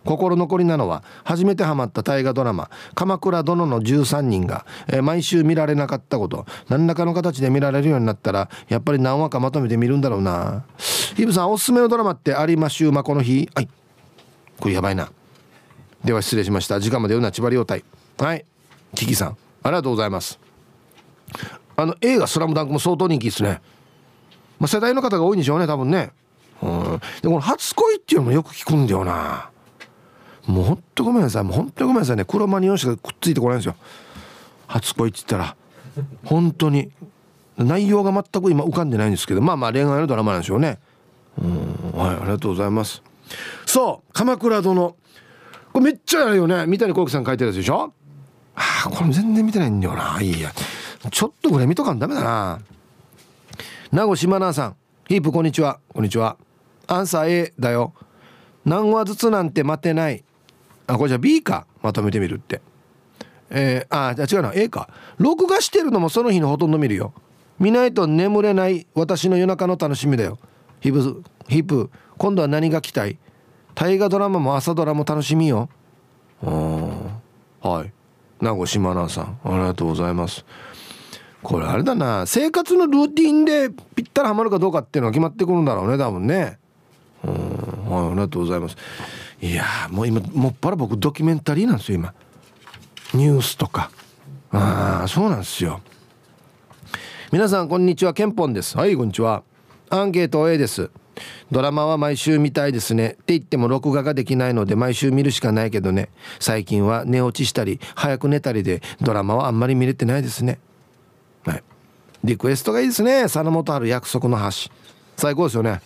[0.04, 6.46] 心残りなのは初めてハマった大河ドラマ「鎌倉殿の13人が」え、毎週見られなかったこと。
[6.68, 10.64] 何らかの形で見られるようになったらやっぱり何話かまとめて見るんだろうな。
[11.16, 13.50] ヒブさんおすすめのドラマって有馬週馬この日？
[13.54, 13.68] はい。
[14.60, 15.10] これやばいな。
[16.04, 16.80] では失礼しました。
[16.80, 17.30] 時間まで言うな。
[17.30, 17.80] 千葉良太。
[18.18, 18.46] はい。
[18.94, 20.38] キキさんありがとうございます。
[21.78, 23.60] あの映画「スラムダンクも相当人気ですね、
[24.58, 26.10] まあ、世代の方が多いんでしょうね多分ね。
[26.60, 27.00] うん。
[27.22, 29.50] でこの初恋っていうのもよく聞くんだよな。
[30.44, 31.44] もうほんとごめんなさい。
[31.44, 32.24] もうほんとごめんなさいね。
[32.24, 33.76] 黒マニオンしかくっついてこないんですよ。
[34.66, 35.56] 初恋って言ったら。
[36.24, 36.90] 本当に。
[37.56, 39.40] 内容が全く今浮かんでないんですけど。
[39.40, 40.80] まあまあ恋愛のドラマなんでしょうね。
[41.40, 41.92] うん。
[41.96, 43.02] はいありがとうございます。
[43.66, 44.96] そう鎌倉殿。
[45.72, 46.66] これめっちゃやるよね。
[46.66, 47.92] 三谷幸喜さん書いてるやつでしょ。
[48.56, 50.18] ああこれ全然見てないんだよな。
[50.20, 50.50] いいや。
[51.10, 52.60] ちょっとぐらい見とかんダメだな。
[53.92, 54.76] 名護島奈さん。
[55.08, 55.78] ヒープこんにちは。
[55.92, 56.36] こんにちは。
[56.86, 57.94] アンサー A だよ。
[58.64, 60.24] 何話ずつなんて待てない。
[60.86, 61.66] あこれじゃあ B か。
[61.82, 62.60] まとめてみるって。
[63.50, 64.52] えー、あ違うな。
[64.54, 64.90] A か。
[65.18, 67.14] 録画してるのもその日のほとんど見るよ。
[67.58, 68.86] 見ないと眠れない。
[68.94, 70.38] 私の夜中の楽しみだよ。
[70.80, 73.18] ヒープヒープ今度は何が来たい？
[73.74, 75.68] 大河ドラマも朝ドラも楽しみよ。
[76.42, 77.92] はい。
[78.40, 79.40] 名護島奈さん。
[79.44, 80.44] ありがとうございます。
[81.42, 82.26] これあれだな。
[82.26, 86.58] 生活のルーティンでぴったりはまるかどうかっていうのは決まってくるんだろうね多分ね。
[87.24, 87.90] うん。
[87.90, 88.76] はいありがとうございます。
[89.40, 92.12] いやもう今もっぱら僕ドキュメンタリーなんですよ今。
[93.14, 93.90] ニュースとか。
[94.50, 95.80] ああそうなんですよ。
[97.30, 98.76] 皆さんこんにちはケンポンです。
[98.76, 99.42] はいこんにちは。
[99.90, 100.90] アンケート A です。
[101.50, 103.10] ドラマは毎週見たいですね。
[103.10, 106.08] って言っても録画ができないので毎週見るしかないけどね。
[106.40, 110.58] 最近は寝落ちしたり早く寝たりでドラマはあんまり見れてないですね。
[112.24, 113.22] リクエストがいいですね。
[113.22, 114.70] 佐野元春約束の橋。
[115.16, 115.80] 最高ですよね。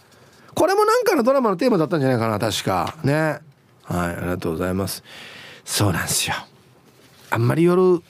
[0.54, 2.96] これもなんかのドラマのテーマだったんじゃないかな確か。
[3.04, 3.40] ね。
[3.84, 5.02] はいありがとうございます。
[5.64, 6.34] そうなんですよ。
[7.30, 8.02] あんまり夜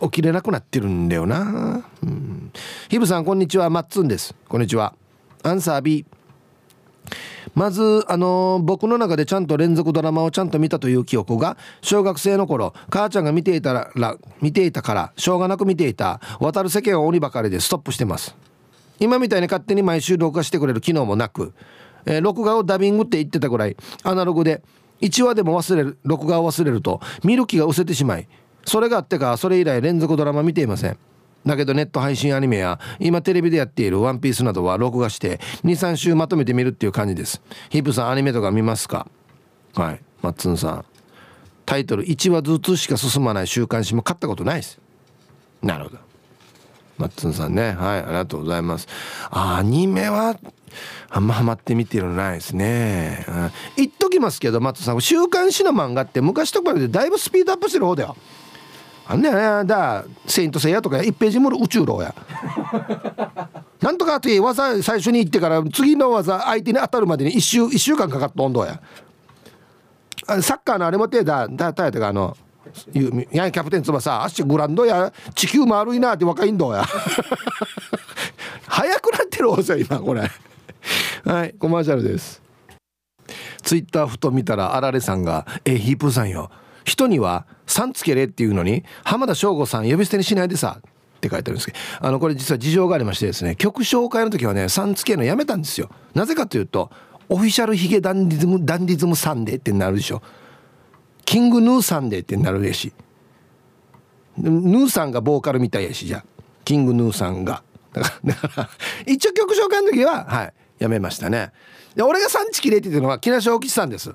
[0.00, 1.84] 起きれなくなってるんだよな。
[2.02, 2.52] うん。
[2.88, 3.70] ヒブさんこんにちは。
[3.70, 4.34] マッツンです。
[4.48, 4.94] こんにちは。
[5.42, 6.04] アンサー B
[7.54, 18.34] まずあのー、僕の中でちゃんと連続ドラマをちゃんと見たという記憶が小学生の頃母ちゃんが見ていたら見ていたからしょうがなく見ていた「渡る世間は鬼ばかり」でストップしてます
[19.00, 21.52] 今みたいに勝手に毎週録画してくれる機能もなく、
[22.04, 24.62] えー、録画をダビングって言ってたぐらいアナログで
[25.00, 28.28] 1話でも忘れる録画を忘れると見る気が失せてしまい
[28.64, 30.98] それがあってかそれ以来連続ドラマ見ていません
[31.46, 37.40] だけどネット配信アニメや今テレビでやっている「ワンピースなどは録画して23週まとめて見るっていう感じです。
[37.70, 39.06] ヒップさんアニメとか見ますか？
[39.74, 40.00] はい。
[40.20, 40.84] マッツンさん。
[41.64, 44.78] タイトル1話ずつしか進まない週刊誌も買ったことないです。
[45.62, 45.98] なるほど。
[46.98, 47.72] マッツンさんね。
[47.72, 47.98] はい。
[48.02, 48.88] ありがとうございます。
[49.30, 50.36] アニメは
[51.10, 58.16] あんまハマって見てるのないですね、うん、言っときますけどマッツンさん週刊誌の漫画って昔と比べてだいぶスピードアップしてる方だよ。
[59.10, 62.14] あんねやだセイントセイヤとか1ページも宇宙郎や。
[63.80, 68.80] なんとかって技最初に行ってから次の技相手に当たるまでに1週 ,1 週間かかった温度や。
[70.42, 72.36] サッカーのあれもてだだたやてかあの
[73.32, 74.24] ヤンキャプテン翼。
[74.24, 75.10] 足グランドや。
[75.34, 76.84] 地球丸いなって若いんどや。
[78.68, 80.30] 早くなってるおぜ今これ。
[81.24, 82.42] はいコマーシャルです。
[83.62, 86.50] ツイッターふと見たらあられさんが「えヒープーさんよ
[86.88, 95.90] 人には「さんつけれ」っていうのに浜田省吾さん呼び捨てにしないでさって書いてあるんですけどあのこれ実は事情がありましてですね曲紹介の時はね「さんつけのやめたんですよ。
[96.14, 96.90] なぜかというと
[97.28, 100.22] オフィシャルヒゲダンディズムダンディズムサンデーってなるでしょ。
[101.24, 102.92] キングヌーサンデーってなるやし
[104.38, 106.24] ヌーさんがボーカルみたいやしじゃ
[106.64, 107.62] キングヌーさんが。
[107.92, 108.12] だか
[108.56, 108.68] ら
[109.06, 111.52] 一応曲紹介の時ははいやめましたね。
[111.94, 114.14] で俺が産地キレって言ってるのは木梨小吉さんです。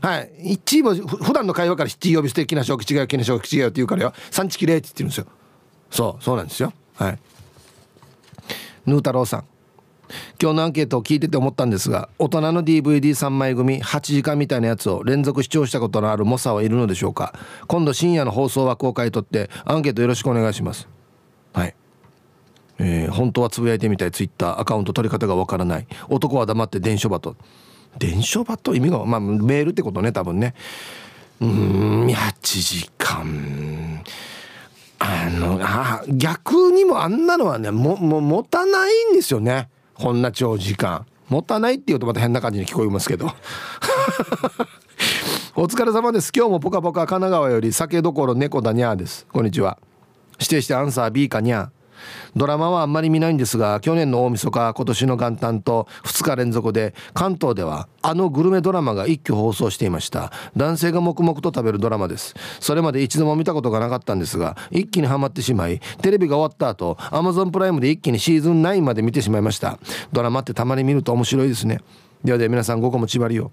[0.00, 0.52] はい。
[0.52, 5.26] 一位も普段の会話から七呼びして木梨小吉がよ木梨小吉がよって言うからよ産地キレって言ってるんですよ。
[5.90, 6.72] そうそうなんですよ。
[6.96, 7.18] はい。
[8.86, 9.44] ヌー太郎さん。
[10.40, 17.34] 今日のアンケートを聞いてて思ったんですが大人の DVD3 枚組8時間みたいなやつを連続視聴したことのある猛者はいるのでしょうか。
[17.66, 20.88] 今度深夜の放送枠を買い取ってアンケートよろしくお願いします。
[21.52, 21.74] はい。
[22.78, 25.86] えー、本当はつぶやいてみたいツイッターアカウント取り方がわからない。
[26.08, 27.36] 男は黙って伝書バト
[27.98, 30.54] 伝書バト意味がまあメールってことね多分ね。
[31.40, 34.02] うん8時間。
[35.00, 39.68] あのあ逆にもあんなのはねもも持たないんですよね。
[39.94, 41.06] こんな長時間。
[41.28, 43.30] 持たないって言うとまた変な感じに聞こえますけど。
[45.54, 46.32] お疲れ様です。
[46.34, 49.26] 今日もポカポカ神奈川より酒どころ猫だにゃーです。
[49.32, 49.78] こんにちは。
[50.34, 51.77] 指定してアンサー B かにゃー。
[52.36, 60.32] ドラマはあんまり見ないんですが去年の大晦日今年の元旦と2日連続で関東ではあのグルメドラマが一挙放送していました。
[60.56, 62.34] 男性が黙々と食べるドラマです。
[62.60, 69.78] それまで一度も見たことがなかったんですが一気にはまってしまいテレビが終わった後 Amazon プライムで一気にシーズン9まで見てしまいました。
[70.12, 71.80] ドラマってたまに見ると面白いですね。
[72.24, 73.50] ではでは皆さん午後も縛りを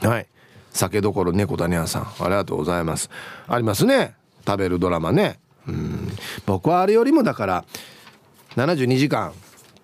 [0.00, 0.26] はい。
[0.72, 2.02] 酒どころ猫谷屋さん。
[2.02, 3.10] ありがとうございます。
[3.48, 4.14] ありますね。
[4.46, 5.40] 食べるドラマね。
[5.68, 6.08] うん。
[6.44, 7.64] 僕はあれよりもだから
[8.56, 9.32] 72時間っ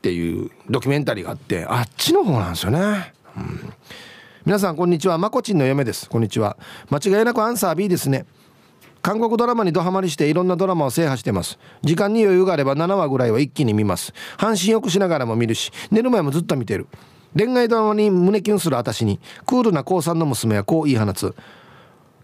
[0.03, 3.72] ていうドキュメンタリーがあってあっちの方なんですよね、うん、
[4.45, 5.18] 皆さんこんにちは。
[5.18, 6.09] まこちんの嫁です。
[6.09, 6.57] こんにちは。
[6.91, 8.26] 間違いなくアンサー B ですね。
[9.03, 11.59] 韓国ドラマにドハマりしていろんなドラマを制覇してます。
[11.83, 14.12] 時間に余裕があれば7話ぐらいは一気に見ます。
[14.37, 16.89] 半身よくしながらも見るし寝る前もずっと見てる。
[17.37, 21.35] 恋愛ドラマに胸キュンする私にクールな高3の娘はこう言い放つ。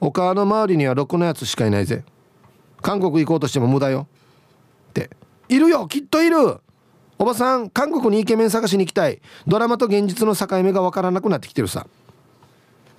[0.01, 2.05] お母の周りにはろくなやつしかいないぜ。
[2.83, 4.07] 韓国行こうとしても無駄よ。
[4.91, 5.11] って。
[5.49, 6.61] いるよきっといる。
[7.19, 9.21] おばさん韓国にイケメン探しに行きたい。
[9.47, 11.87] ドラマと現実の境目が分からなくなってきてるさ。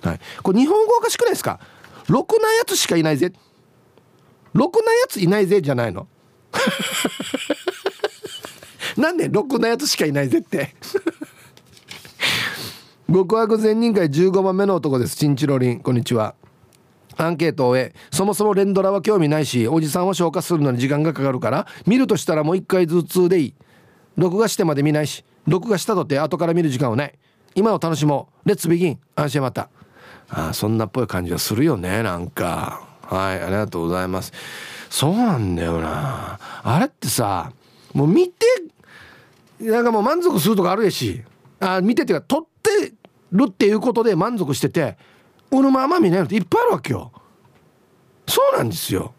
[0.02, 0.20] はい。
[0.42, 1.60] これ日本語おかしくないですか？
[2.08, 3.32] ろくなやつしかいないぜ。
[4.52, 6.06] ろくなやついないぜじゃないの。
[8.96, 10.74] なんでろくなやつしかいないぜって。
[13.12, 15.16] 極悪善人会15番目の男です。
[15.16, 15.80] チンチロリン。
[15.80, 16.34] こんにちは。
[17.20, 23.54] アンケートを終えそもそも連ドラは興味ないしおじさんは消化するのに時間がかかるから見るとしたらもう1回ずつでいい。
[24.16, 27.18] 録画してまで見ないし録画したとって後から見る時間はない
[27.54, 28.48] 今を楽しもう。
[28.48, 28.98] レッツビギン。
[29.16, 29.68] 安心また。
[30.28, 32.86] あそんなっぽい感じはするよねなんか。
[33.02, 34.32] はいありがとうございます。
[34.88, 36.38] そうなんだよな。
[36.62, 37.52] あれってさ
[37.92, 38.46] もう見て
[39.60, 41.22] なんかもう満足するとかあるやし。
[41.58, 42.92] あ見てっていうか撮って
[43.32, 44.96] るっていうことで満足してて
[45.50, 47.12] 俺もあんま見ないのっていっぱいあるわけよ。
[48.26, 49.14] そうなんですよ。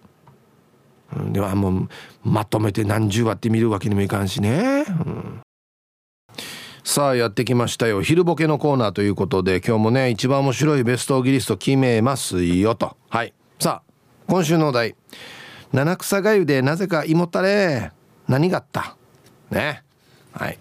[1.32, 1.90] ではもう
[2.24, 5.42] まとめて何十話って見るわけにもいかんしね、うん、
[6.86, 8.02] さあやってきましたよ。
[8.02, 12.96] 昼ボケのコーナーということで今日もね一番面白いベストギリスト決めますよと。
[13.10, 13.34] はい。
[13.60, 13.92] さあ
[14.28, 14.96] 今週のお題。
[15.74, 17.92] 七草がゆでなぜか芋たれ。
[18.30, 18.96] 何があった？
[19.50, 19.84] ね。
[20.32, 20.58] はい。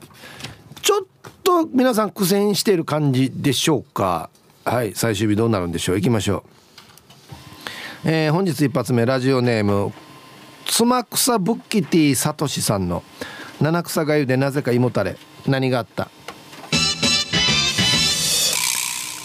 [0.82, 1.06] ちょっ
[1.44, 4.30] と皆さん苦戦している感じでしょうか？
[4.64, 5.96] はい最終日どうなるんでしょう？
[5.96, 6.44] 行きましょ
[8.04, 8.08] う。
[8.08, 9.92] えー、本日一発目ラジオネーム
[10.66, 13.02] つまくさブッキティさとしさんの
[13.60, 15.16] 七草がゆでなぜか胃もたれ。
[15.46, 16.08] 何があった？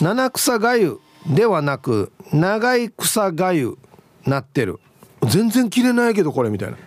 [0.01, 3.77] 七草がゆではなく長い草がゆ
[4.25, 4.79] なってる。
[5.27, 6.77] 全然切れないけどこれみたいな。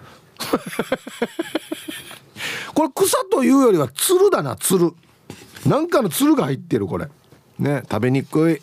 [2.75, 4.93] これ草というよりはつるだなつる。
[5.67, 7.09] なんかのつるが入ってるこれ。
[7.59, 8.61] ね食べにくい。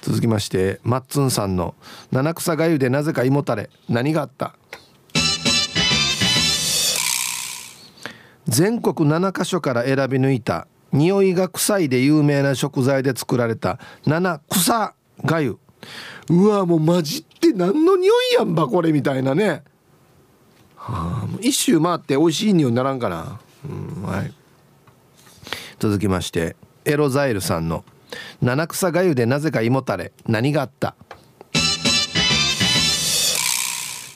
[0.00, 1.74] 続きましてマッツンさんの
[2.12, 3.68] 「七草がゆでなぜか胃もたれ。
[3.88, 4.54] 何があった?」
[8.46, 14.94] 全国7カ所から選び抜いた匂いが臭いで有名な食材で作られた七草
[15.24, 15.58] がゆ。
[16.30, 19.62] うわもうマジって何の匂いやんばこれみたいなね、
[20.76, 24.32] はあ、一周回って美味しい匂いにならんかな、うんはい、
[25.78, 26.56] 続きまして
[26.88, 27.84] エロザイルさんの
[28.40, 30.94] 「七草がゆでなぜか胃もたれ何があった?」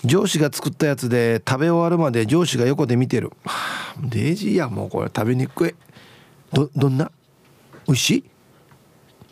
[0.07, 5.75] 上司が作ったやつで食べ終わるまで上司が横で見てる、はあ、デイジーやもうこれ食べにくい。
[6.53, 7.13] どどんな？
[7.87, 8.25] 美味しい？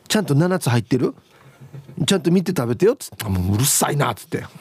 [0.07, 1.14] ちゃんと7つ入ってる？
[2.07, 2.93] ちゃんと見て食べてよ。
[2.93, 4.45] っつってもううるさいなっつって。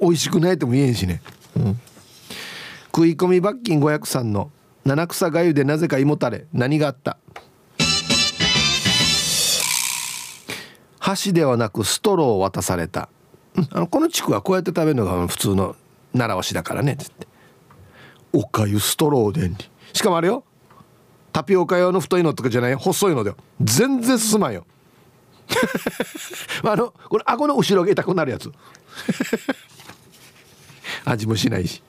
[0.00, 1.22] 美味しくないとも言えんしね、
[1.56, 1.80] うん、
[2.86, 4.50] 食い込み罰金503の
[4.84, 6.46] 七草がゆでなぜか胃もたれ。
[6.52, 7.18] 何があった？
[10.98, 13.08] 箸ではなくストローを渡された、
[13.56, 15.74] うん、あのこの地区はこうやって食べるのが普通の
[16.14, 16.92] 習わしだからね。
[16.92, 17.26] っつって
[18.32, 19.70] おかゆストローでんり。
[19.92, 20.44] しかもあれよ。
[21.32, 24.66] タピオカ用の太いのとかじゃない細いので全然進まんよ。
[26.64, 28.50] あのこれ顎の後ろが痛くなるやつ。
[31.04, 31.82] 味もしないし。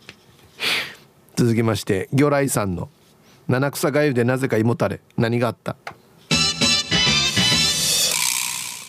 [1.35, 2.89] 続きまして魚雷さんの
[3.47, 5.75] 「七草がゆでなぜか胃もたれ何があった?」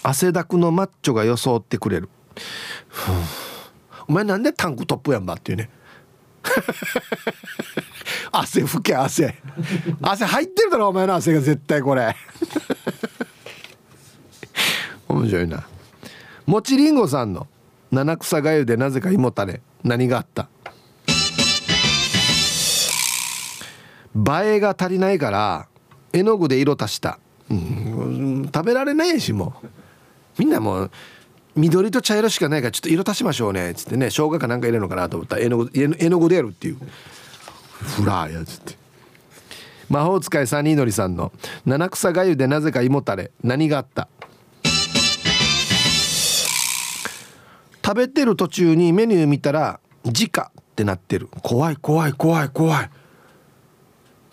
[0.05, 2.09] 汗だくのマッチョが装ってくれる。
[4.09, 5.71] お前なんでタンクトップやんばっていうね。
[8.33, 9.37] 汗拭け汗。
[10.03, 12.17] 汗入ってるだろお前の汗が絶対これ。
[15.09, 15.63] 面白いな。
[16.47, 17.47] もちりんごさんの
[17.93, 20.49] 七草がゆでなぜか胃もたれ何があった？
[24.17, 25.67] 映えが足りないから
[26.13, 27.19] 絵の具で色足した、
[27.51, 29.67] うん、食べられないしもう。
[30.39, 30.91] みんなもう
[31.55, 33.73] 緑と茶色しかないからちょっと色足しましょうね。
[33.73, 36.79] っつってね生姜かなんか入れるのかなと思ったら絵の具絵の具でやるっていう。
[37.83, 38.77] フラーやつって。
[39.91, 41.33] 魔法使いサニーのりさんの
[41.67, 43.31] 「七草がゆでなぜか胃もたれ。
[43.45, 44.09] 何があった?」
[47.85, 51.29] 食べてる途中にメニュー見たら「時価」ってなってる。
[51.43, 52.91] 怖い怖い怖い怖い。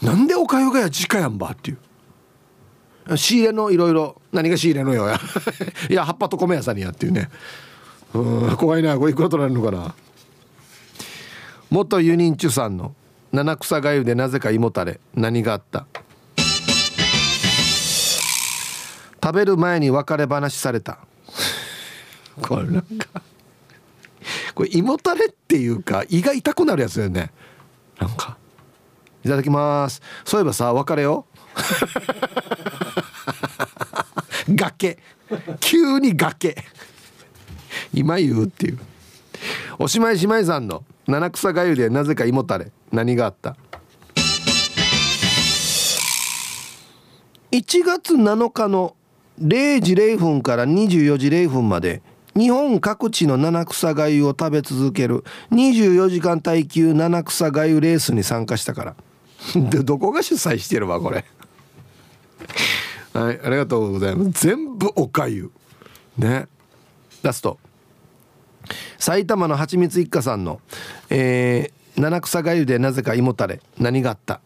[0.02, 3.18] なんでおかゆがや時価やんばっていう。
[3.18, 5.20] 仕入れのいろいろ何が仕入れのよや。
[5.89, 7.30] いや葉っぱと米屋さんにやっていうね。
[8.14, 9.93] うん怖いなこれいくら取られるのかな。
[11.70, 12.95] 元ユニンチュさんの
[13.32, 15.86] 七草がゆでなぜか胃もたれ何があった？
[19.22, 21.00] 食べる前に別れ話された。
[22.41, 23.22] これなんか
[24.56, 27.32] これ胃もたれっていうか胃が痛くなるやつだよね。
[28.00, 28.38] なんか
[29.24, 30.01] いただきます。
[30.26, 31.26] そういえばさ別れよ。
[34.49, 34.97] 崖。
[35.59, 36.55] 急に崖。
[37.93, 38.80] 今言うっていう。
[39.78, 42.72] おしまい姉妹さんの七草がゆでなぜか胃もたれ。
[42.91, 43.55] 何があった
[47.51, 48.95] ？1月7日の
[49.41, 52.01] 0時0分から24時0分まで
[52.36, 58.95] 日本各地の七草がゆを食べ続ける24時間耐久七草がゆレースに参加したから。
[59.56, 61.26] でどこが主催してるわこれ。
[63.14, 64.48] はいありがとうございます。
[64.48, 65.52] 全部おかゆ。
[66.18, 66.48] ね。
[67.24, 67.58] ラスト。
[68.98, 70.62] 埼玉のはちみつ一家さんの、
[71.10, 73.62] えー、七草がゆでなぜか胃もたれ。
[73.80, 74.42] 何があった？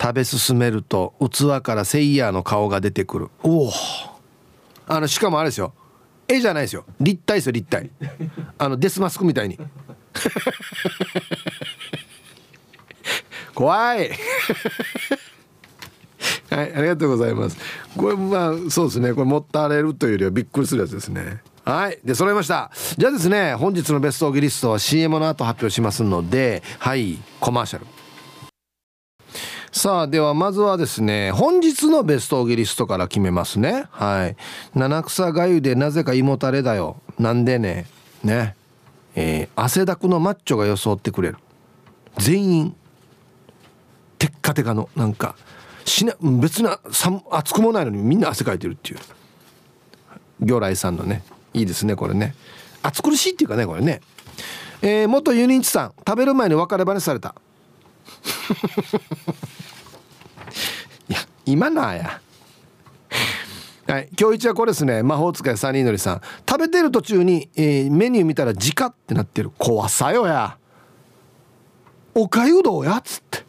[0.00, 3.28] 食べ進めると器からセイヤーの顔が出てくる。
[3.42, 3.72] おお。
[4.86, 5.74] あのしかもあれですよ。
[6.26, 6.84] 絵じゃないですよ。
[7.00, 7.90] 立体ですよ立体。
[8.56, 9.58] あのデスマスクみたいに
[13.54, 14.10] 怖い。
[16.50, 17.56] はいありがとうございます。
[17.96, 19.12] これまあそうですね。
[19.12, 21.40] これ持ったれるというよりはびっくりするやつですね。
[21.64, 21.98] はい。
[22.04, 22.70] で揃いました。
[22.96, 27.86] じゃあですね本日のベストオギリストは CM の後発表しますのではいコマーシャル。
[29.70, 33.84] さあではまずはですね本日のベストオギリストから決めますね。
[33.90, 34.36] はい。
[34.74, 36.96] 七草がゆでなぜか胃もたれだよ。
[37.18, 37.86] なんでね。
[38.24, 38.56] ね。
[39.20, 41.38] えー、汗だくのマッチョが装ってくれる。
[42.18, 42.76] 全員
[44.16, 45.34] テッカテカのなんか
[45.84, 46.78] しな別な
[47.32, 48.98] 暑くもないのにみんな汗かいてるっていう。
[50.38, 51.24] 魚来さんのね。
[51.52, 52.36] いいですねこれね。
[52.80, 54.02] 暑苦しいっていうかねこれね。
[54.82, 55.94] えー、元ユニンチさん。
[56.06, 57.34] 食べる前に別れ話された。
[61.10, 62.20] いや今なや。
[63.88, 64.10] はい。
[64.20, 65.02] 今日一はこれですね。
[65.02, 66.20] 魔法使いサニーのりさん。
[66.46, 69.50] 食べてる途中に、えー、メニュー見たら「直」ってなってる。
[69.56, 70.58] 怖さよや。
[72.14, 73.46] おかゆどうやっつって。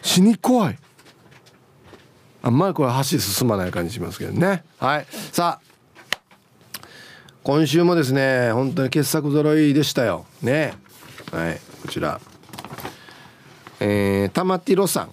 [0.00, 0.78] 死に怖い。
[2.40, 4.64] あんまりこれ箸進まない感じしますけどね。
[4.78, 5.06] はい。
[5.30, 5.68] さあ。
[7.42, 10.24] 今週もですね本当に傑作揃いでしたよ。
[10.40, 10.72] ね。
[11.30, 11.60] はい。
[11.82, 12.18] こちら。
[13.80, 15.10] えー、玉ティロさん。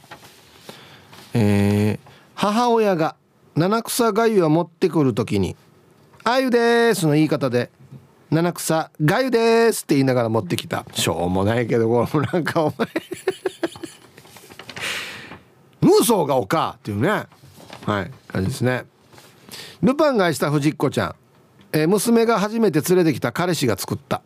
[1.34, 3.18] えー、母親が
[3.56, 5.56] 七草がゆを持ってくる時に
[6.26, 7.72] 「あゆです」の言い方で
[8.30, 10.86] 「七草がゆです」って言いながら持ってきた。
[10.94, 12.88] しょうもないけどこれなんかお前。
[15.80, 17.28] 無双がおかっていうね。
[17.86, 18.86] はい感じですね。
[19.82, 21.16] ルパンがした藤子ちゃん。
[21.72, 23.32] えー、娘が初めて連れてきた。
[23.32, 24.22] 彼氏が作った。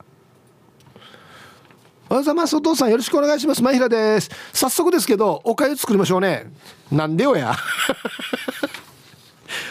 [2.09, 2.55] おはようございます。
[2.55, 3.61] お父さんよろしくお願いします。
[3.61, 4.31] 前平です。
[4.53, 6.51] 早速ですけどおかゆ作りましょうね。
[6.91, 7.55] なんでよや。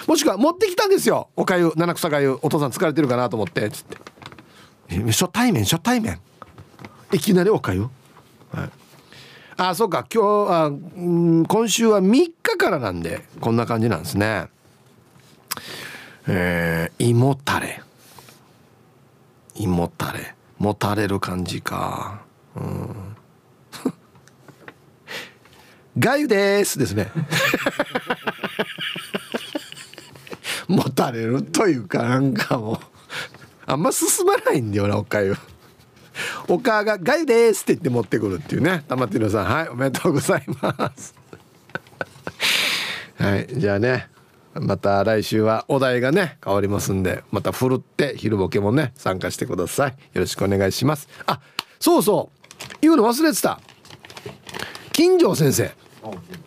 [0.08, 1.28] もしくは持ってきたんですよ。
[1.36, 3.68] おかゆ七草がゆお父さん疲れてるかなと思って。
[3.70, 3.98] つって。
[5.08, 6.18] 初対面初対面。
[7.12, 7.90] いきなりおかゆ、はい、
[9.58, 10.06] あそうか。
[10.10, 12.10] 今日あ、うん、今週は3
[12.42, 14.48] 日からなんでこんな感じなんですね。
[16.26, 17.82] えー、胃もたれ。
[19.56, 20.34] 胃もたれ。
[20.56, 22.22] もたれる感じか。
[22.56, 23.16] うん。
[25.98, 26.78] がゆです。
[26.78, 27.10] ですね。
[30.68, 32.78] もたれるというかなんかもう。
[33.66, 35.36] あんま進まないんだよなおかゆ。
[36.48, 38.84] おかが「がゆです」って言って持ってくるっていうね。
[38.88, 41.14] 玉ってるさんはいおめでとうございます。
[43.18, 44.08] はいじゃあね
[44.54, 49.90] また来週はお題がね変わりますんでまたふるって昼ボケもね参加してください。
[49.90, 51.08] よろしくお願いします。
[51.26, 51.40] あ
[51.78, 52.48] そうそう。
[52.80, 53.60] 言うの忘れてた。
[54.92, 55.70] 金城先生。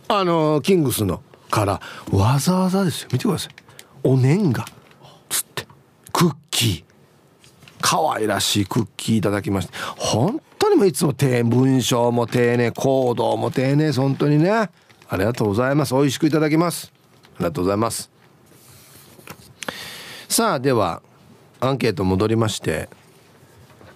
[0.08, 3.10] あのキングスのからわざわざですよ。
[3.12, 3.54] 見てください
[4.04, 4.66] お年賀
[5.30, 5.68] つって
[6.12, 6.84] クッキー。
[7.82, 14.70] 可愛らしいクッキーいただきまして本当にもいつも丁文章も丁寧行動も丁寧本当にね。
[15.10, 15.94] ありがとうございます。
[15.94, 16.94] 美味しくいただきます。
[17.36, 18.12] ありがとうございます。
[20.30, 21.02] さあでは
[21.60, 22.88] アンケート戻りまして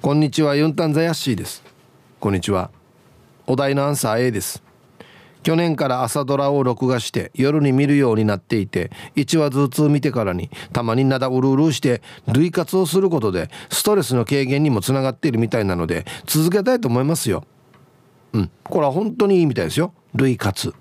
[0.02, 1.64] こんにちはユンタンザヤッシーです。
[2.20, 2.72] こんにちは。
[3.48, 4.62] お題のアンサー A です。
[5.46, 12.02] 去年から朝ドラを録画して夜に見るようになっていて1話ずつ見てからにたまになだうるうるして
[12.34, 17.44] 類活をすることでストレスの軽減にもつながっているみたいなので続けたいと思いますよ。
[18.34, 18.52] うん。
[18.64, 19.94] これは本当にいいみたいですよ。
[20.16, 20.74] 類活。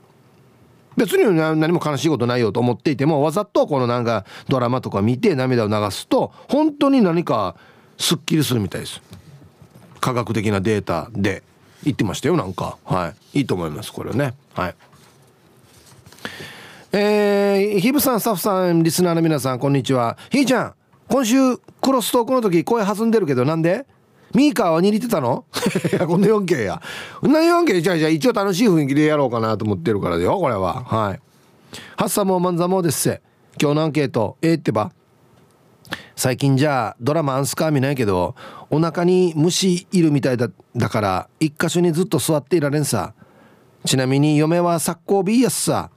[0.96, 7.54] 別に何も悲しいことないよと思っていてもわざとこのなんかドラマとか見て涙を流すと本当に何か
[7.98, 9.02] すっきりするみたいです。
[10.00, 11.42] 科学的なデータで
[11.82, 12.78] 言ってましたよなんか。
[12.86, 13.40] はい。
[13.40, 14.32] いいと思いますこれね。
[14.54, 14.74] はい
[16.92, 20.74] えー、ヒブさんスタッフさんリスナーの皆さんこんにちはひーちゃん
[21.08, 23.84] 今週クロストークの時声弾んでるけどなんで？
[24.32, 25.44] ミーカーは握ってたの？
[25.92, 26.82] いや、こんな 4K や。
[27.20, 30.82] こんな 4K じゃじゃ一応楽しい雰囲気でやろうかなと思ってるからだよ、これは。
[30.82, 31.20] はい。
[31.96, 33.22] ハッサモーマンザモーですせ。
[33.60, 34.90] 今日のアンケート、ええってば？
[36.16, 38.34] 最近じゃあドラマアンスカー見ないけど、
[38.70, 43.14] お腹に虫いるみたいだだから、一箇所にずっと座っていられんさ。
[43.86, 45.90] ちなみに嫁はサッコービーやすさ。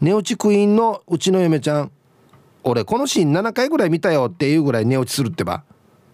[0.00, 1.92] 寝落ちクイーンのうちの嫁ちゃん。
[2.64, 5.64] 俺このシーン7回ぐらい見たよっていうぐらい寝落ちするってば。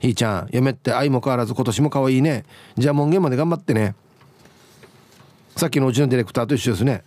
[0.02, 2.44] ひーちゃん嫁って愛も変わらず今年も可愛いね
[2.76, 3.94] じゃあ門限まで頑張ってね
[5.56, 7.04] さっきのうちのディレクターと一緒ですね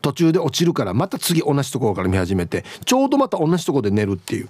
[0.00, 4.48] 途中で落ちるからまた次同じところから見始めてちょうどまた同じところで寝るっていう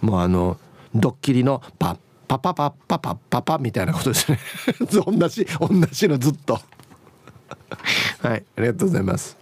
[0.00, 0.56] もうあの
[0.94, 1.96] ドッキリのパッ
[2.28, 4.38] パパパパパパパみたいなことですね
[4.88, 6.60] 同じ同じのずっと
[8.22, 9.36] はいありがとうございます。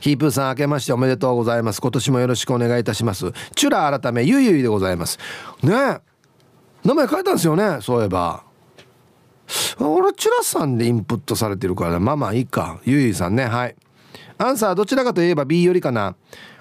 [0.00, 1.80] ヒープーさん明けましておめでとうございます。
[1.80, 3.32] 今年もよろしくお願いいたします。
[3.54, 5.18] チュラ改めゆいゆいでございます。
[5.62, 5.98] ね
[6.84, 8.44] 名前変えたんですよねそういえば。
[9.80, 12.78] 俺チュラさんでインプットされてるからまあまあいいか。
[12.84, 13.74] ゆいゆいさんねはい。
[14.38, 16.14] アンサーどちらかといえば B よりかな。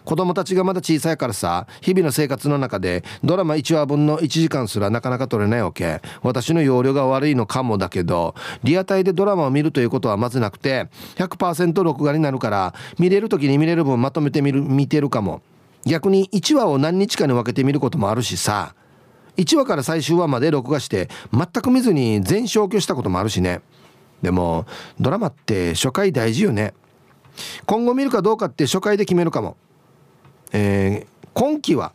[0.08, 6.01] 子供たちがまだ小さいからさ日々の生活の中でドラマ1話分の1時間すらなかなか撮れないわけ。
[6.24, 8.34] 私の容量が悪いのかもだけど
[8.64, 10.88] リアタイでドラマを見るということはまずなくて
[11.18, 15.41] 100%録画になるから見れる時に見れる分まとめてみる見てるかも。
[15.86, 18.76] 逆に1話を何日かに分けて見ることもあるしさ
[19.36, 23.60] 1話から最終話まで録画して全く見ずに全消去したこともあるしね。
[24.22, 24.66] でも
[25.01, 26.74] ドラマって初回大事よね。
[27.66, 29.58] 今後見るかどうかって初回で決めるかも。
[30.52, 31.93] えー、今期は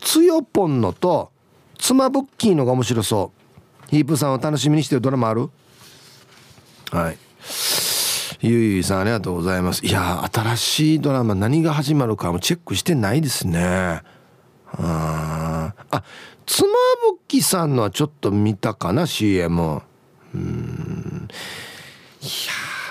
[0.00, 1.30] つよぽんのと
[1.78, 3.90] 妻ブッキーのが面白そう。
[3.90, 5.50] ヒープさんを楽しみにしてるドラマある？
[6.90, 7.18] はい。
[8.40, 9.84] ゆいゆいさんありがとうございます。
[9.86, 14.02] いや新しいドラマ何が始まるかもチェックしてないですね。
[14.72, 16.02] ああ
[16.46, 16.68] 妻
[17.08, 19.82] 夫木さんのはちょっと見たかな CM
[20.34, 21.28] うん。
[22.20, 22.24] い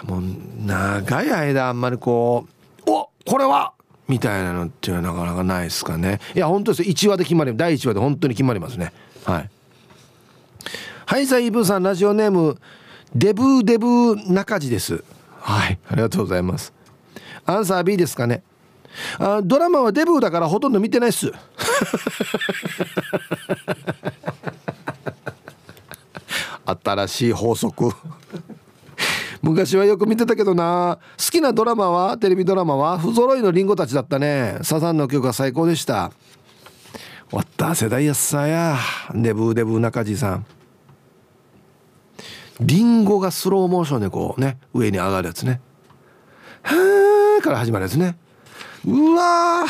[0.04, 0.22] やもう
[0.66, 2.48] 長い間あんまりこ
[2.86, 3.74] うおこれは
[4.12, 6.20] みたいなのっていうのはなかなかないですかね。
[6.36, 8.92] いや本当です1話で決まり第1話で本当に決まりますね。
[9.24, 9.50] はい。
[11.06, 12.60] はいさイーブーさんラジオネーム
[13.16, 15.02] デブーデブー中地です。
[15.40, 16.74] はいありがとうございます。
[17.46, 18.44] アンサー B ですかね。
[19.18, 21.32] あドラマはデブーだからほとんど見てないっす。
[26.84, 27.94] 新しい法則
[29.42, 31.00] 昔はよく見てたけどな。
[31.18, 34.60] 好きなドラマはテレビドラマは不揃いのリンゴたちだったね。
[34.62, 36.12] サザンの曲が最高でした。
[37.30, 38.78] 終わった世代やっさや。
[39.16, 40.46] デブーデブー中地さん。
[42.60, 45.60] リンゴがスローモーションでこうね上に上がるやつね。
[46.62, 48.18] はーから始まるやつね。
[48.86, 49.66] うわ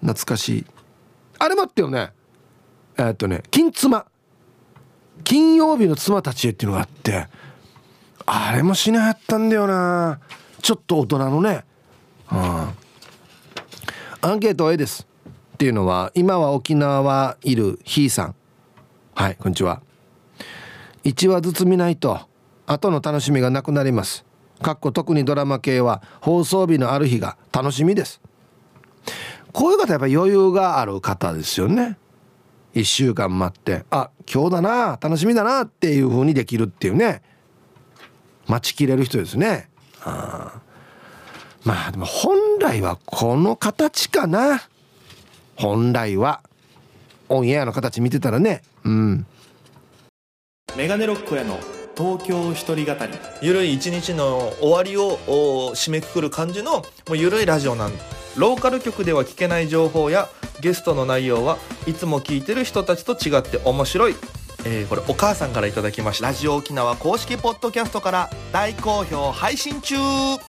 [0.00, 0.66] 懐かしい。
[1.38, 2.12] あれ待ってよね。
[2.98, 4.04] えー、っとね金妻。
[5.24, 7.28] 金曜日の妻たちへっていうのがあって。
[8.30, 10.20] あれもしなやったんだよな。
[10.60, 11.64] ちょっと大人のね、
[12.30, 15.08] うん、アンケートは A です。
[15.54, 18.34] っていうのは今は沖縄はいるひーさん。
[19.14, 19.80] はいこんにちは。
[21.04, 22.20] 1話ずつ見ないと
[22.66, 24.26] 後の楽しみがなくなります。
[24.60, 28.20] かっこ特にドラマ系は放送日のある日が楽しみです。
[29.52, 31.96] こういう方やっぱ余裕がある方ですよね。
[32.74, 37.22] 1週間待ってあ今日だな楽しみだなっていう風にできるっていうね。
[38.48, 39.68] 待ちきれる人ですね。
[40.02, 40.60] あ
[41.64, 44.62] まあでも本来はこの形かな。
[45.56, 46.40] 本来は。
[47.28, 48.62] オンエアの形見てたらね。
[48.84, 49.26] うん。
[50.76, 51.58] メガネロックへの
[51.96, 53.12] 東京一人語り。
[53.42, 55.18] ゆるい一日の終わりを
[55.74, 57.92] 締めくくる感じのもうゆるいラジオなん
[58.36, 60.28] ローカル局では聞けない情報や
[60.60, 64.14] ゲストの内容はいつも聞いてる人たちと違って面白い
[64.70, 66.26] えー、これお母さんから頂きました。
[66.26, 69.96] ラジオ沖縄公式ポッドキャストから大好評配信中。